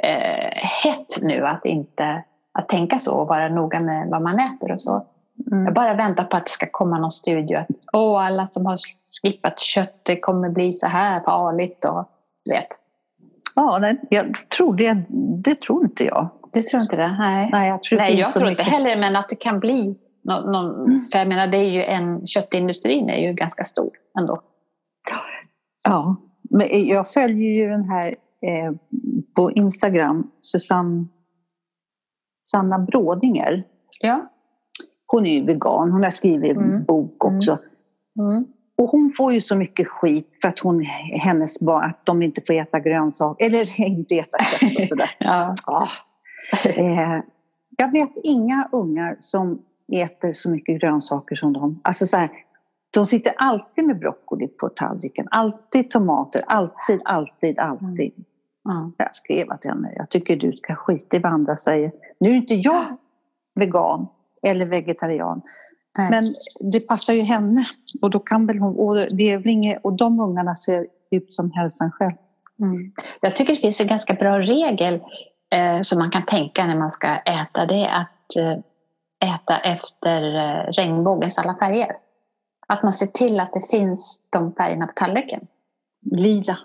eh, 0.03 0.67
hett 0.83 1.21
nu 1.21 1.47
att 1.47 1.65
inte 1.65 2.23
att 2.51 2.69
tänka 2.69 2.99
så 2.99 3.13
och 3.13 3.27
vara 3.27 3.49
noga 3.49 3.79
med 3.79 4.09
vad 4.09 4.21
man 4.21 4.39
äter 4.39 4.71
och 4.71 4.81
så. 4.81 5.05
Mm. 5.51 5.65
Jag 5.65 5.73
bara 5.73 5.93
väntar 5.93 6.23
på 6.23 6.37
att 6.37 6.45
det 6.45 6.51
ska 6.51 6.67
komma 6.71 6.97
någon 6.97 7.11
studie 7.11 7.55
att 7.55 7.67
åh, 7.93 8.25
alla 8.25 8.47
som 8.47 8.65
har 8.65 8.77
skippat 9.21 9.59
kött, 9.59 10.05
det 10.05 10.19
kommer 10.19 10.49
bli 10.49 10.73
så 10.73 10.87
här 10.87 11.23
farligt 11.23 11.85
och 11.85 12.09
du 12.45 12.51
vet. 12.51 12.67
Ja, 13.55 13.77
nej, 13.81 14.01
jag 14.09 14.49
tror 14.57 14.75
det, 14.75 15.03
det 15.43 15.61
tror 15.61 15.83
inte 15.83 16.05
jag. 16.05 16.29
Du 16.53 16.61
tror 16.61 16.81
inte 16.81 16.95
det? 16.95 17.15
Nej. 17.17 17.49
Nej, 17.51 17.69
jag 17.69 17.83
tror, 17.83 17.99
Nej, 17.99 18.19
jag 18.19 18.33
tror 18.33 18.49
inte 18.49 18.63
heller, 18.63 18.95
men 18.95 19.15
att 19.15 19.29
det 19.29 19.35
kan 19.35 19.59
bli 19.59 19.95
någon, 20.23 20.51
någon 20.51 20.86
Mm. 20.86 21.01
för 21.12 21.19
jag 21.19 21.27
menar, 21.27 21.47
det 21.47 21.57
är 21.57 21.69
ju 21.71 21.83
en, 21.83 22.25
köttindustrin 22.27 23.09
är 23.09 23.27
ju 23.27 23.33
ganska 23.33 23.63
stor 23.63 23.91
ändå. 24.19 24.41
Ja, 25.83 26.15
men 26.49 26.88
jag 26.88 27.09
följer 27.12 27.49
ju 27.51 27.69
den 27.69 27.89
här 27.89 28.07
eh, 28.41 28.71
på 29.36 29.51
Instagram, 29.51 30.31
Susanne 30.41 31.05
Sanna 32.45 32.79
Brådinger. 32.79 33.63
Ja. 34.01 34.29
Hon 35.07 35.25
är 35.25 35.31
ju 35.39 35.45
vegan, 35.45 35.91
hon 35.91 36.03
har 36.03 36.09
skrivit 36.09 36.51
en 36.57 36.63
Mm. 36.63 36.83
bok 36.83 37.25
också. 37.25 37.59
Mm. 38.19 38.45
Och 38.77 38.88
hon 38.89 39.12
får 39.17 39.33
ju 39.33 39.41
så 39.41 39.55
mycket 39.55 39.88
skit 39.88 40.38
för 40.41 40.47
att 40.49 40.59
hon, 40.59 40.81
hennes 41.21 41.59
barn, 41.59 41.89
att 41.89 42.05
de 42.05 42.21
inte 42.23 42.41
får 42.47 42.53
äta 42.53 42.79
grönsaker, 42.79 43.45
eller 43.45 43.79
inte 43.88 44.15
äta 44.15 44.38
kött 44.43 44.77
och 44.77 44.83
sådär. 44.83 45.15
Ja. 45.19 45.55
Ah. 45.65 45.88
Eh, 46.65 47.21
jag 47.77 47.91
vet 47.91 48.12
inga 48.23 48.69
ungar 48.71 49.17
som 49.19 49.62
äter 50.01 50.34
så 50.34 50.49
mycket 50.49 50.82
grönsaker 50.82 51.36
som 51.36 51.53
de. 51.53 51.82
Alltså 51.84 52.08
så 52.08 52.17
här, 52.17 52.29
de 52.93 53.08
sitter 53.08 53.34
alltid 53.38 53.86
med 53.86 53.99
broccoli 53.99 54.47
på 54.47 54.69
tallriken, 54.69 55.27
alltid 55.32 55.91
tomater, 55.91 56.43
alltid, 56.47 57.01
alltid, 57.06 57.60
alltid. 57.60 58.13
Ja. 58.63 58.91
Jag 58.97 59.15
skrev 59.15 59.58
till 59.62 59.69
henne, 59.69 59.93
jag 59.95 60.10
tycker 60.10 60.38
du 60.38 60.53
ska 60.53 60.75
skita 60.75 61.17
i 61.17 61.19
vad 61.19 61.32
andra 61.32 61.58
säger. 61.58 61.91
Nu 62.19 62.29
är 62.29 62.36
inte 62.36 62.56
jag 62.56 62.97
vegan 63.56 64.08
eller 64.47 64.65
vegetarian. 64.65 65.41
Nej. 65.97 66.10
Men 66.12 66.34
det 66.71 66.79
passar 66.79 67.13
ju 67.13 67.21
henne. 67.21 67.65
Och, 68.01 68.10
då 68.10 68.19
kan 68.19 68.47
väl 68.47 68.60
hon, 68.60 68.75
och, 68.75 68.95
det 68.95 69.32
är 69.32 69.47
inget, 69.47 69.79
och 69.84 69.93
de 69.93 70.19
ungarna 70.19 70.56
ser 70.56 70.88
ut 71.12 71.34
som 71.34 71.51
hälsan 71.51 71.91
själv. 71.91 72.13
Mm. 72.60 72.91
Jag 73.21 73.36
tycker 73.36 73.53
det 73.53 73.60
finns 73.60 73.82
en 73.82 73.88
ganska 73.88 74.13
bra 74.13 74.39
regel 74.39 75.01
eh, 75.56 75.82
som 75.82 75.99
man 75.99 76.12
kan 76.12 76.25
tänka 76.25 76.65
när 76.65 76.77
man 76.77 76.89
ska 76.89 77.08
äta. 77.08 77.65
Det 77.65 77.86
är 77.86 78.01
att 78.01 78.36
eh, 78.38 78.63
äta 79.23 79.57
efter 79.57 80.36
eh, 80.36 80.71
regnbågens 80.71 81.39
alla 81.39 81.55
färger. 81.55 81.91
Att 82.67 82.83
man 82.83 82.93
ser 82.93 83.07
till 83.07 83.39
att 83.39 83.53
det 83.53 83.69
finns 83.71 84.23
de 84.29 84.53
färgerna 84.53 84.88
på 84.88 84.93
tallriken. 84.95 85.47
Lila. 86.12 86.57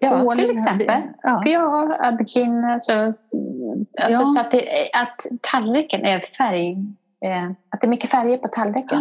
Ja, 0.00 0.34
till 0.36 0.50
exempel. 0.50 1.02
Ja. 1.22 1.42
Ja, 1.44 1.96
aubergine. 2.00 2.64
Alltså, 2.64 2.92
alltså 2.92 4.20
Ja. 4.20 4.26
så 4.26 4.40
att, 4.40 4.50
det, 4.50 4.90
att 4.92 5.26
tallriken 5.40 6.04
är 6.04 6.20
färg... 6.38 6.72
Eh, 7.24 7.50
att 7.70 7.80
det 7.80 7.86
är 7.86 7.88
mycket 7.88 8.10
färger 8.10 8.38
på 8.38 8.48
tallriken. 8.48 8.98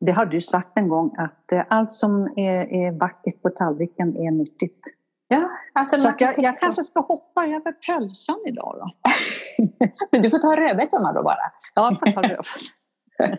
Det 0.00 0.12
har 0.12 0.26
du 0.26 0.40
sagt 0.40 0.78
en 0.78 0.88
gång 0.88 1.14
att 1.18 1.52
eh, 1.52 1.62
allt 1.68 1.92
som 1.92 2.32
är, 2.36 2.72
är 2.72 2.98
vackert 2.98 3.42
på 3.42 3.48
tallriken 3.48 4.16
är 4.16 4.30
nyttigt. 4.30 4.80
Ja, 5.28 5.48
alltså 5.72 6.00
Så 6.00 6.12
jag, 6.18 6.38
jag 6.38 6.58
kanske 6.58 6.84
ska 6.84 7.00
hoppa 7.00 7.46
över 7.46 7.72
pölsan 7.72 8.36
idag 8.46 8.76
då. 8.78 8.90
Men 10.12 10.22
du 10.22 10.30
får 10.30 10.38
ta 10.38 10.56
rödbetorna 10.56 11.12
då 11.12 11.22
bara. 11.22 11.52
Ja, 11.74 11.90
jag 11.90 11.98
får 12.00 12.06
ta 12.12 12.22
det. 12.22 12.38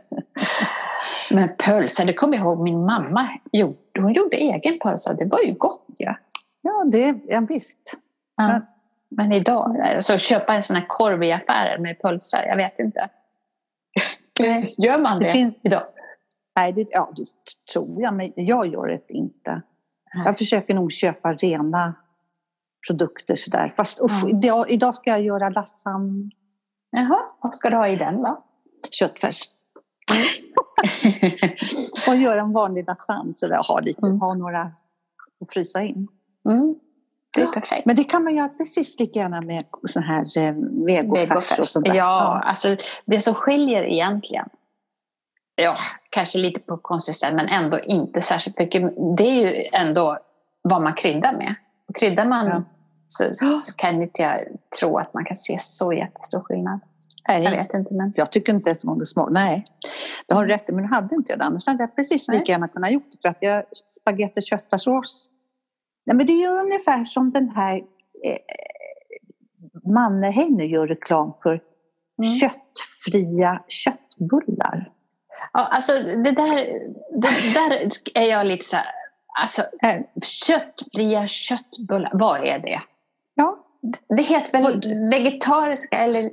Men 1.31 1.49
pölsa, 1.57 2.05
det 2.05 2.13
kommer 2.13 2.37
jag 2.37 2.43
ihåg 2.43 2.59
min 2.59 2.85
mamma 2.85 3.29
gjorde. 3.51 3.77
Hon 3.99 4.13
gjorde 4.13 4.35
egen 4.37 4.79
pölsa. 4.79 5.13
Det 5.13 5.25
var 5.25 5.39
ju 5.39 5.53
gott 5.53 5.85
ja. 5.97 6.15
Ja, 6.61 6.83
det 6.91 7.19
ja, 7.27 7.41
visst. 7.49 7.97
ja. 8.37 8.47
Men- 8.47 8.65
Men 9.11 9.31
idag, 9.31 9.79
alltså 9.79 10.17
köpa 10.17 10.53
en 10.53 10.63
sån 10.63 10.75
här 10.75 10.85
korv 10.87 11.23
i 11.23 11.31
affären 11.31 11.81
med 11.81 12.01
pölsa, 12.01 12.45
jag 12.45 12.55
vet 12.55 12.79
inte. 12.79 13.09
Gör 14.77 14.97
man 14.99 15.19
det, 15.19 15.25
Det 15.25 15.31
finns- 15.31 15.55
idag? 15.63 15.83
Nej, 16.55 16.73
det, 16.73 16.87
ja, 16.91 17.11
det 17.15 17.25
tror 17.73 18.01
jag, 18.01 18.13
men 18.13 18.31
jag 18.35 18.67
gör 18.67 18.87
det 18.87 19.13
inte. 19.13 19.61
Jag 20.25 20.37
försöker 20.37 20.73
nog 20.75 20.91
köpa 20.91 21.33
rena 21.33 21.93
produkter 22.87 23.35
sådär. 23.35 23.73
Fast 23.77 24.01
usch, 24.01 24.23
Mm. 24.23 24.37
idag, 24.37 24.65
idag 24.69 24.95
ska 24.95 25.09
jag 25.09 25.21
göra 25.21 25.49
lasagne, 25.49 26.29
Jaha, 26.91 27.19
vad 27.41 27.55
ska 27.55 27.69
du 27.69 27.75
ha 27.75 27.87
i 27.87 27.95
den 27.95 28.23
då? 28.23 28.43
köttfärs. 28.91 29.41
Och 32.07 32.15
göra 32.15 32.41
en 32.41 32.53
vanlig 32.53 32.87
lasagne 32.87 33.33
så 33.35 33.47
där, 33.47 33.63
ha, 33.67 33.79
lite, 33.79 34.05
Mm. 34.05 34.19
ha 34.19 34.33
några 34.33 34.61
att 35.41 35.53
frysa 35.53 35.81
in. 35.83 36.07
Mm. 36.49 36.75
Det 37.35 37.41
är 37.41 37.45
Ja, 37.45 37.51
perfekt. 37.51 37.85
Men 37.85 37.95
det 37.95 38.03
kan 38.03 38.23
man 38.23 38.35
göra 38.35 38.49
precis 38.49 38.99
lika 38.99 39.19
gärna 39.19 39.41
med 39.41 39.63
sån 39.85 40.03
här 40.03 40.21
eh, 40.37 40.55
vegofärs 40.85 41.59
och 41.59 41.67
sånt 41.67 41.85
där. 41.85 41.93
Ja, 41.95 42.41
alltså 42.45 42.75
det 43.05 43.21
som 43.21 43.33
skiljer 43.33 43.83
egentligen, 43.83 44.49
ja, 45.55 45.77
kanske 46.09 46.37
lite 46.37 46.59
på 46.59 46.77
konsistens 46.77 47.33
men 47.33 47.47
ändå 47.47 47.79
inte 47.79 48.21
särskilt 48.21 48.59
mycket, 48.59 48.93
det 49.17 49.23
är 49.23 49.33
ju 49.33 49.69
ändå 49.73 50.19
vad 50.61 50.81
man 50.81 50.93
kryddar 50.93 51.33
med. 51.33 51.55
Och 51.89 51.95
kryddar 51.95 52.25
man 52.25 52.47
Ja. 52.47 52.63
så, 53.07 53.33
så 53.33 53.73
kan 53.75 54.01
inte 54.01 54.21
jag 54.21 54.39
tro 54.79 54.97
att 54.97 55.13
man 55.13 55.25
kan 55.25 55.37
se 55.37 55.57
så 55.59 55.93
jättestor 55.93 56.41
skillnad. 56.41 56.79
Jag 57.27 57.41
Nej, 57.43 57.57
vet 57.57 57.73
inte 57.73 57.93
men 57.93 58.13
jag 58.15 58.31
tycker 58.31 58.53
inte 58.53 58.69
ens 58.69 58.83
om 58.83 58.99
det 58.99 59.05
smakar. 59.05 59.31
Nej, 59.31 59.63
du 60.27 60.35
har 60.35 60.45
rätt 60.47 60.67
men 60.67 60.83
jag 60.83 60.89
hade 60.91 61.15
inte 61.15 61.35
det. 61.35 61.43
Annars 61.43 61.67
hade 61.67 61.83
jag 61.83 61.95
precis 61.95 62.27
lika 62.27 62.51
gärna 62.51 62.67
kunnat 62.67 62.91
gjort 62.91 63.11
det. 63.11 63.17
För 63.21 63.29
att 63.29 63.37
jag 63.41 63.63
spagetti 63.87 64.41
köttfärssås. 64.41 65.29
Nej, 66.05 66.15
men 66.17 66.25
det 66.25 66.33
är 66.33 66.41
ju 66.53 66.59
ungefär 66.61 67.03
som 67.03 67.31
den 67.31 67.49
här 67.49 67.75
eh, 68.25 68.37
Mannerheim 69.93 70.53
nu 70.53 70.65
gör 70.65 70.87
reklam 70.87 71.33
för 71.43 71.61
Mm. 72.23 72.31
köttfria 72.31 73.63
köttbullar. 73.67 74.91
ja, 75.53 75.59
alltså 75.67 75.91
det 75.93 76.31
där, 76.31 76.55
det 77.21 77.53
där 77.53 77.89
är 78.13 78.29
jag 78.29 78.47
lite 78.47 78.65
så 78.67 78.75
här, 78.75 78.85
alltså 79.41 79.63
Här. 79.79 80.05
köttfria 80.23 81.27
köttbullar, 81.27 82.11
vad 82.13 82.47
är 82.47 82.59
det? 82.59 82.81
Ja, 83.35 83.57
Det 84.17 84.21
heter 84.23 84.51
väl 84.63 84.75
Och- 84.75 85.11
vegetariska 85.13 85.97
eller 85.97 86.29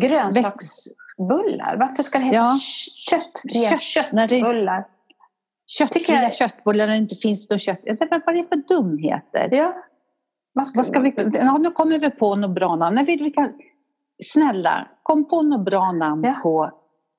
grönsaksbullar? 0.00 1.76
Varför 1.76 2.02
ska 2.02 2.18
det 2.18 2.24
heta 2.24 2.36
Ja. 2.36 2.58
köttfria 3.10 3.70
Kött, 3.70 3.80
köttbullar? 3.80 4.84
köttfria 5.66 6.22
jag- 6.22 6.34
köttbullar 6.34 6.86
när 6.86 6.92
det 6.92 6.98
inte 6.98 7.16
finns 7.16 7.50
något 7.50 7.60
kött. 7.60 7.80
Vad 7.84 8.12
är 8.12 8.32
det 8.42 8.48
för 8.48 8.74
dumheter? 8.76 9.48
Ja. 9.52 9.72
Vad 10.52 10.66
ska, 10.66 10.78
Vad 10.78 10.86
ska 10.86 11.00
vi, 11.00 11.14
ja, 11.32 11.58
nu 11.58 11.70
kommer 11.70 11.98
vi 11.98 12.10
på 12.10 12.34
något 12.36 12.50
bra 12.54 12.76
namn. 12.76 12.94
Nej, 12.96 13.04
vi, 13.04 13.16
vi 13.16 13.30
kan, 13.30 13.52
snälla, 14.24 14.88
kom 15.02 15.28
på 15.28 15.42
något 15.42 15.64
bra 15.64 15.92
namn 15.92 16.24
Ja. 16.24 16.34
på 16.42 16.70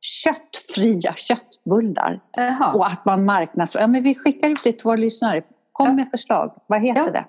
köttfria 0.01 1.13
köttbullar. 1.15 2.19
Jaha. 2.31 2.73
Och 2.73 2.87
att 2.87 3.05
man 3.05 3.25
marknadsför. 3.25 3.79
Ja, 3.79 3.87
men 3.87 4.03
vi 4.03 4.15
skickar 4.15 4.49
ut 4.49 4.63
det 4.63 4.71
till 4.71 4.83
våra 4.83 4.95
lyssnare. 4.95 5.41
Kom 5.71 5.87
Ja. 5.87 5.93
med 5.93 6.07
förslag. 6.11 6.53
Vad 6.67 6.81
heter 6.81 7.01
Ja. 7.01 7.11
det? 7.11 7.25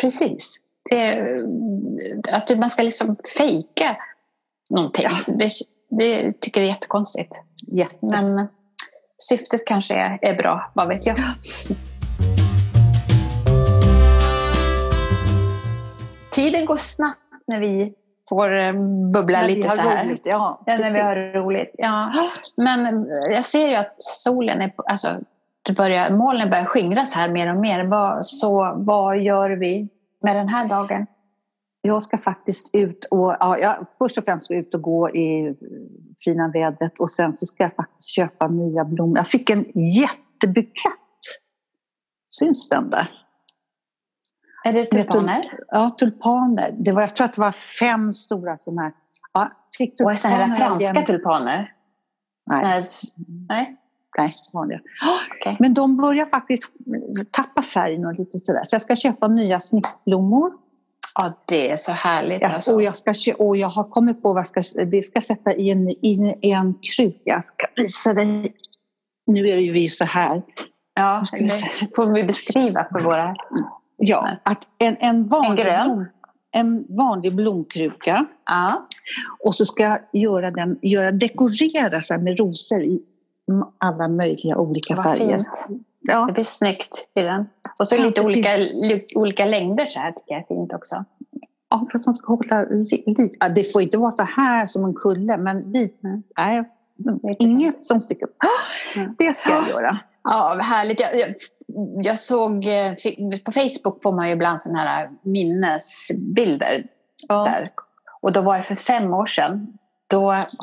Precis. 0.00 0.56
Det, 0.90 0.96
är- 0.96 1.44
att 2.34 2.58
man 2.58 2.70
ska 2.70 2.82
liksom 2.82 3.16
fejka 3.38 3.96
någonting. 4.70 5.06
Det, 5.26 5.48
det 5.90 6.40
tycker 6.40 6.60
jag 6.60 6.68
är 6.68 6.72
jättekonstigt. 6.72 7.40
Jätte. 7.66 7.96
Men 8.06 8.46
syftet 9.28 9.66
kanske 9.66 9.94
är, 9.94 10.18
är 10.22 10.34
bra, 10.36 10.72
vad 10.74 10.88
vet 10.88 11.06
jag. 11.06 11.16
Tiden 16.32 16.64
går 16.66 16.76
snabbt 16.76 17.18
när 17.46 17.60
vi 17.60 17.92
får 18.32 18.58
eh, 18.58 18.72
bubbla 19.12 19.40
När 19.40 19.48
lite 19.48 19.70
så 19.70 19.80
här. 19.82 20.04
roligt. 20.04 20.26
Ja, 20.26 20.62
Ja, 20.66 20.78
när 20.78 20.90
vi 20.90 21.00
har 21.00 21.16
roligt. 21.44 21.74
Ja. 21.78 22.12
Men 22.56 23.06
jag 23.30 23.44
ser 23.44 23.68
ju 23.68 23.74
att 23.74 23.94
solen 23.96 24.60
är 24.60 24.72
alltså, 24.76 25.20
det 25.66 25.76
börjar, 25.76 26.10
molnen 26.10 26.50
börjar 26.50 26.64
skingras 26.64 27.14
här 27.14 27.28
mer 27.28 27.54
och 27.54 27.60
mer. 27.60 27.84
Vad, 27.84 28.26
så 28.26 28.74
vad 28.76 29.22
gör 29.22 29.50
vi 29.50 29.88
med 30.22 30.36
den 30.36 30.48
här 30.48 30.68
dagen? 30.68 31.06
Jag 31.82 32.02
ska 32.02 32.18
faktiskt 32.18 32.70
ut 32.72 33.04
och, 33.10 33.36
ja, 33.40 33.58
jag, 33.58 33.86
först 33.98 34.18
och 34.18 34.24
främst 34.24 34.44
ska 34.44 34.54
ut 34.54 34.74
och 34.74 34.82
gå 34.82 35.10
i 35.10 35.56
fina 36.24 36.48
vädret 36.48 36.98
och 36.98 37.10
sen 37.10 37.36
så 37.36 37.46
ska 37.46 37.62
jag 37.62 37.74
faktiskt 37.74 38.08
köpa 38.08 38.48
nya 38.48 38.84
blommor. 38.84 39.18
Jag 39.18 39.26
fick 39.28 39.50
en 39.50 39.64
jättebukett. 39.74 40.92
Syns 42.30 42.68
den 42.68 42.90
där? 42.90 43.08
Är 44.64 44.72
det 44.72 44.78
Med 44.78 44.90
tul- 44.90 45.02
tulpaner? 45.04 45.58
Ja, 45.68 45.90
tulpaner. 45.98 46.74
Det 46.78 46.92
var, 46.92 47.00
jag 47.02 47.16
tror 47.16 47.24
att 47.24 47.34
det 47.34 47.40
var 47.40 47.52
fem 47.52 48.12
stora 48.14 48.58
sådana 48.58 48.82
här. 48.82 48.92
Ja, 49.32 49.50
fick 49.78 49.92
Och 50.04 50.18
sådana 50.18 50.36
här 50.36 50.44
tulpaner 50.46 50.68
franska 50.68 51.00
jäm- 51.00 51.06
tulpaner? 51.06 51.72
Nej, 52.50 52.62
Nej. 52.64 52.82
Nej? 53.48 53.76
nej, 54.18 54.34
vanliga. 54.54 54.80
Okej. 55.32 55.56
Men 55.60 55.74
de 55.74 55.96
börjar 55.96 56.26
faktiskt 56.26 56.62
tappa 57.30 57.62
färgen 57.62 58.06
och 58.06 58.14
lite 58.18 58.38
sådär. 58.38 58.62
Så 58.64 58.74
jag 58.74 58.82
ska 58.82 58.96
köpa 58.96 59.28
nya 59.28 59.60
snittblommor. 59.60 60.52
Ja, 61.14 61.32
det 61.46 61.70
är 61.70 61.76
så 61.76 61.92
härligt. 61.92 62.42
Jag, 62.42 62.52
Alltså. 62.52 62.74
och, 62.74 62.82
jag 62.82 62.96
ska, 62.96 63.14
och 63.38 63.56
jag 63.56 63.68
har 63.68 63.84
kommit 63.84 64.22
på 64.22 64.32
vad 64.32 64.40
jag 64.40 64.62
ska, 64.64 64.84
det 64.84 65.02
ska 65.02 65.20
sätta 65.20 65.54
i 65.54 65.70
en, 65.70 65.88
i 65.90 66.34
en 66.42 66.74
kruka. 66.74 67.18
Jag 67.24 67.44
ska 67.44 67.66
visa 67.76 68.14
dig. 68.14 68.54
Nu 69.26 69.40
är 69.48 69.56
det 69.56 69.62
ju 69.62 69.72
vi 69.72 69.88
så 69.88 70.04
här. 70.04 70.42
Ja, 70.94 71.24
det 71.32 71.48
får 71.96 72.12
vi 72.12 72.24
beskriva 72.24 72.86
för 72.92 73.04
våra... 73.04 73.34
Ja, 74.04 74.28
att 74.42 74.68
en, 74.78 74.96
en, 75.00 75.28
vanlig 75.28 75.64
grön? 75.64 75.86
Blom, 75.86 76.06
en 76.54 76.96
vanlig 76.96 77.34
blomkruka. 77.36 78.26
Ja. 78.46 78.86
Och 79.44 79.54
så 79.54 79.66
ska 79.66 79.82
jag 79.82 79.98
göra 80.12 80.50
den, 80.50 80.78
göra, 80.82 81.10
dekorera 81.10 82.00
så 82.00 82.18
med 82.18 82.38
rosor 82.38 82.82
i 82.82 83.02
alla 83.78 84.08
möjliga 84.08 84.56
olika 84.56 84.94
Vad 84.94 85.04
färger. 85.04 85.36
fint. 85.36 85.80
Ja, 86.00 86.24
Det 86.26 86.32
blir 86.32 86.44
snyggt 86.44 87.08
i 87.14 87.22
den. 87.22 87.46
Och 87.78 87.86
så 87.88 87.96
Ja, 87.96 88.04
lite 88.04 88.20
olika, 88.22 88.56
li, 88.56 89.06
olika 89.14 89.44
längder 89.44 89.86
så 89.86 90.00
här 90.00 90.12
tycker 90.12 90.32
jag 90.34 90.40
är 90.40 90.46
fint 90.46 90.72
också. 90.72 91.04
ja, 91.70 91.86
fast 91.92 92.06
man 92.06 92.14
ska 92.14 92.26
hålla 92.26 92.62
lite. 92.62 93.36
Ja, 93.40 93.48
det 93.48 93.72
får 93.72 93.82
inte 93.82 93.98
vara 93.98 94.10
så 94.10 94.22
här 94.22 94.66
som 94.66 94.84
en 94.84 94.94
kulle, 94.94 95.36
men 95.36 95.60
lite. 95.72 96.22
Nej, 96.38 96.64
inget 97.38 97.84
som 97.84 98.00
sticker 98.00 98.26
upp. 98.26 98.36
Det 99.18 99.36
ska 99.36 99.50
jag 99.50 99.68
göra. 99.68 99.98
Ja, 100.24 100.58
härligt. 100.62 101.00
Jag, 101.00 101.18
jag, 101.18 101.34
jag 102.02 102.18
såg, 102.18 102.64
eh, 102.64 102.92
på 103.44 103.52
Facebook 103.52 104.02
får 104.02 104.12
man 104.16 104.26
ju 104.26 104.32
ibland 104.32 104.60
sådana 104.60 104.78
här 104.80 105.10
minnesbilder. 105.22 106.84
Ja. 107.28 107.38
Så 107.38 107.48
här. 107.48 107.68
Och 108.20 108.32
då 108.32 108.40
var 108.40 108.56
det 108.56 108.62
för 108.62 108.74
fem 108.74 109.14
år 109.14 109.26
sedan. 109.26 109.78
Då 110.10 110.20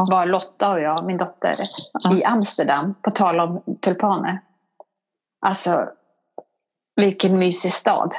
var 0.09 0.25
Lotta 0.25 0.69
och 0.71 0.79
jag, 0.79 1.05
min 1.05 1.17
dotter, 1.17 1.55
Ja. 2.03 2.15
i 2.17 2.23
Amsterdam 2.23 2.95
på 3.01 3.09
tal 3.09 3.39
om 3.39 3.61
tulpaner. 3.81 4.41
Alltså, 5.45 5.87
vilken 6.95 7.39
mysig 7.39 7.73
stad. 7.73 8.13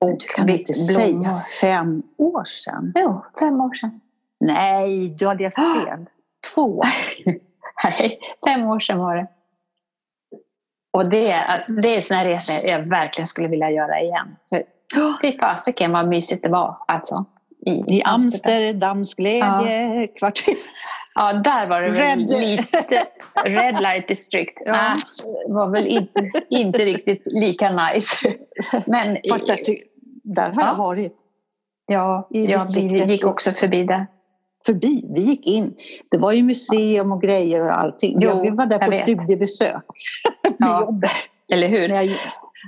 Och 0.00 0.10
Du 0.10 0.26
kan 0.26 0.48
inte 0.48 0.72
blommor. 0.88 1.22
säga 1.24 1.34
fem 1.60 2.02
år 2.18 2.44
sedan. 2.44 2.92
Jo, 2.96 3.24
fem 3.40 3.60
år 3.60 3.74
sedan. 3.74 4.00
Nej, 4.40 5.08
du 5.08 5.26
har 5.26 5.34
läst 5.34 5.56
fel. 5.86 6.06
Två. 6.54 6.82
Nej, 7.84 8.18
fem 8.46 8.66
år 8.66 8.80
sedan 8.80 8.98
var 8.98 9.16
det. 9.16 9.26
Och 10.92 11.08
det, 11.10 11.30
är- 11.30 11.64
det 11.82 11.96
är 11.96 12.00
sådana 12.00 12.24
resor 12.24 12.66
jag 12.70 12.78
verkligen 12.88 13.26
skulle 13.26 13.48
vilja 13.48 13.70
göra 13.70 14.00
igen. 14.00 14.26
Fy 15.22 15.38
fasiken 15.38 15.92
vad 15.92 16.08
mysigt 16.08 16.42
det 16.42 16.48
var 16.48 16.76
alltså. 16.88 17.24
I 17.88 18.02
Amsterdams 18.04 19.14
glädje 19.14 20.06
kvarter. 20.06 20.54
Ja, 21.14 21.32
där 21.32 21.66
var 21.66 21.82
det 21.82 21.88
väl 21.92 22.18
Red- 22.18 22.40
lite 22.40 23.06
Red 23.44 23.80
Light 23.80 24.08
District. 24.08 24.58
Ja. 24.66 24.72
Nej, 24.72 24.94
var 25.48 25.70
väl 25.70 25.86
inte, 25.86 26.30
inte 26.50 26.84
riktigt 26.84 27.22
lika 27.26 27.70
nice. 27.72 28.16
Men 28.86 29.18
Fast 29.30 29.48
jag 29.48 29.64
ty- 29.64 29.82
där 30.24 30.50
har 30.52 30.62
Ja. 30.62 30.66
jag 30.68 30.74
varit. 30.76 31.16
ja, 31.86 32.28
i 32.34 32.46
ja, 32.46 32.66
vi 32.76 33.04
gick 33.04 33.26
också 33.26 33.52
förbi 33.52 33.84
där. 33.84 34.06
Förbi, 34.66 35.04
vi 35.14 35.20
gick 35.20 35.46
in. 35.46 35.74
Det 36.10 36.18
var 36.18 36.32
ju 36.32 36.42
museum 36.42 37.12
och 37.12 37.22
grejer 37.22 37.60
och 37.62 37.78
allting. 37.78 38.18
Jo, 38.20 38.30
Ja, 38.30 38.40
vi 38.42 38.50
var 38.50 38.66
där 38.66 38.78
jag 38.80 38.90
på 38.90 38.96
studiebesök 38.96 39.84
Ja. 40.60 40.80
jobbet. 40.80 41.10
Eller 41.52 41.68
hur? 41.68 41.88
När 41.88 42.02
jag, 42.02 42.16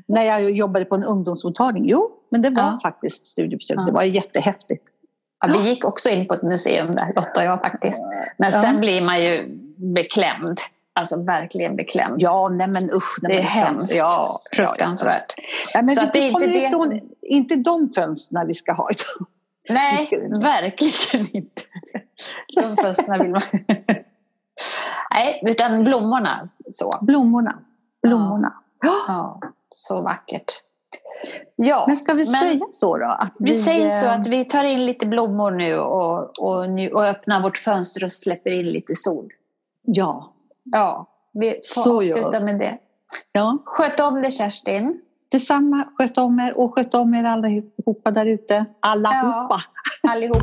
när 0.07 0.23
jag 0.23 0.51
jobbade 0.51 0.85
på 0.85 0.95
en 0.95 1.05
ungdomsmottagning. 1.05 1.89
Jo, 1.89 2.11
men 2.31 2.43
det 2.43 2.51
var 2.51 2.63
Ja. 2.63 2.79
faktiskt 2.83 3.27
studiebesök. 3.27 3.77
Ja. 3.79 3.85
Det 3.85 3.93
var 3.93 4.03
jättehäftigt. 4.03 4.85
Ja, 5.45 5.49
vi 5.63 5.69
gick 5.69 5.85
också 5.85 6.09
in 6.09 6.29
på 6.29 6.35
ett 6.35 6.43
museum 6.43 6.95
där, 6.95 7.13
Lotta 7.17 7.41
och 7.41 7.47
jag 7.47 7.63
faktiskt. 7.63 8.05
Men 8.39 8.53
sen 8.53 8.81
blir 8.81 9.03
man 9.03 9.25
ju 9.25 9.47
beklämd. 9.95 10.59
Alltså 10.95 11.23
verkligen 11.23 11.77
beklämd. 11.77 12.17
Ja, 12.23 12.49
nej 12.49 12.69
men 12.69 12.91
usch. 12.91 13.19
Nej, 13.23 13.33
Det 13.33 13.39
är 13.39 13.43
hemskt. 13.43 13.95
Ja, 13.97 14.41
Fruktansvärt. 14.53 15.35
ja. 15.75 15.83
men 15.83 15.95
Så 15.95 16.01
det 16.13 16.19
är 16.19 16.23
inte 16.29 16.47
det 16.47 16.59
ifrån, 16.67 16.81
som- 16.91 17.01
inte 17.23 17.57
de 17.57 17.93
fönstren 17.97 18.47
vi 18.47 18.55
ska 18.55 18.73
ha. 18.73 18.89
Nej, 19.69 20.09
verkligen 20.43 21.27
inte. 21.37 21.63
De 22.57 22.77
fönstren 22.83 23.21
vill 23.23 23.31
man... 23.31 23.43
Nej, 25.11 25.43
utan 25.47 25.85
blommorna. 25.85 26.49
Så. 26.71 26.91
Blommorna. 27.03 27.59
Blommorna. 28.03 28.53
Ja, 28.81 29.41
så 29.75 30.03
vackert. 30.03 30.53
Ja, 31.57 31.85
Men 31.89 31.97
ska 31.97 32.15
vi 32.15 32.31
men 32.31 32.41
säga 32.41 32.67
så 32.71 32.99
då? 32.99 33.07
Att 33.07 33.35
vi 33.39 33.55
säger 33.55 34.01
så 34.01 34.07
eh, 34.07 34.21
att 34.21 34.27
vi 34.27 34.45
tar 34.45 34.65
in 34.65 34.87
lite 34.87 35.07
blommor 35.07 35.51
nu 35.51 35.79
och, 35.79 36.41
och, 36.41 36.71
nu 36.71 36.91
och 36.91 37.05
öppnar 37.05 37.43
vårt 37.43 37.59
fönster 37.59 38.05
och 38.05 38.13
släpper 38.13 38.51
in 38.51 38.67
lite 38.67 38.95
sol. 38.95 39.29
Ja. 39.83 40.33
Ja, 40.65 41.07
vi 41.33 41.61
får 41.75 41.83
Så 41.83 41.97
avsluta 41.99 42.41
med 42.41 42.59
det. 42.59 42.79
ja. 43.33 43.59
Sköt 43.65 44.01
om 44.01 44.23
dig 44.23 44.31
Kerstin. 44.31 45.01
Detsamma. 45.31 45.85
Sköt 45.99 46.19
om 46.19 46.39
er 46.41 46.59
och 46.59 46.75
sköt 46.75 46.95
om 46.95 47.15
er 47.15 47.25
allihopa 47.25 48.11
där 48.11 48.27
ute. 48.27 48.65
Allihopa. 48.81 49.57
Allihop. 50.09 50.43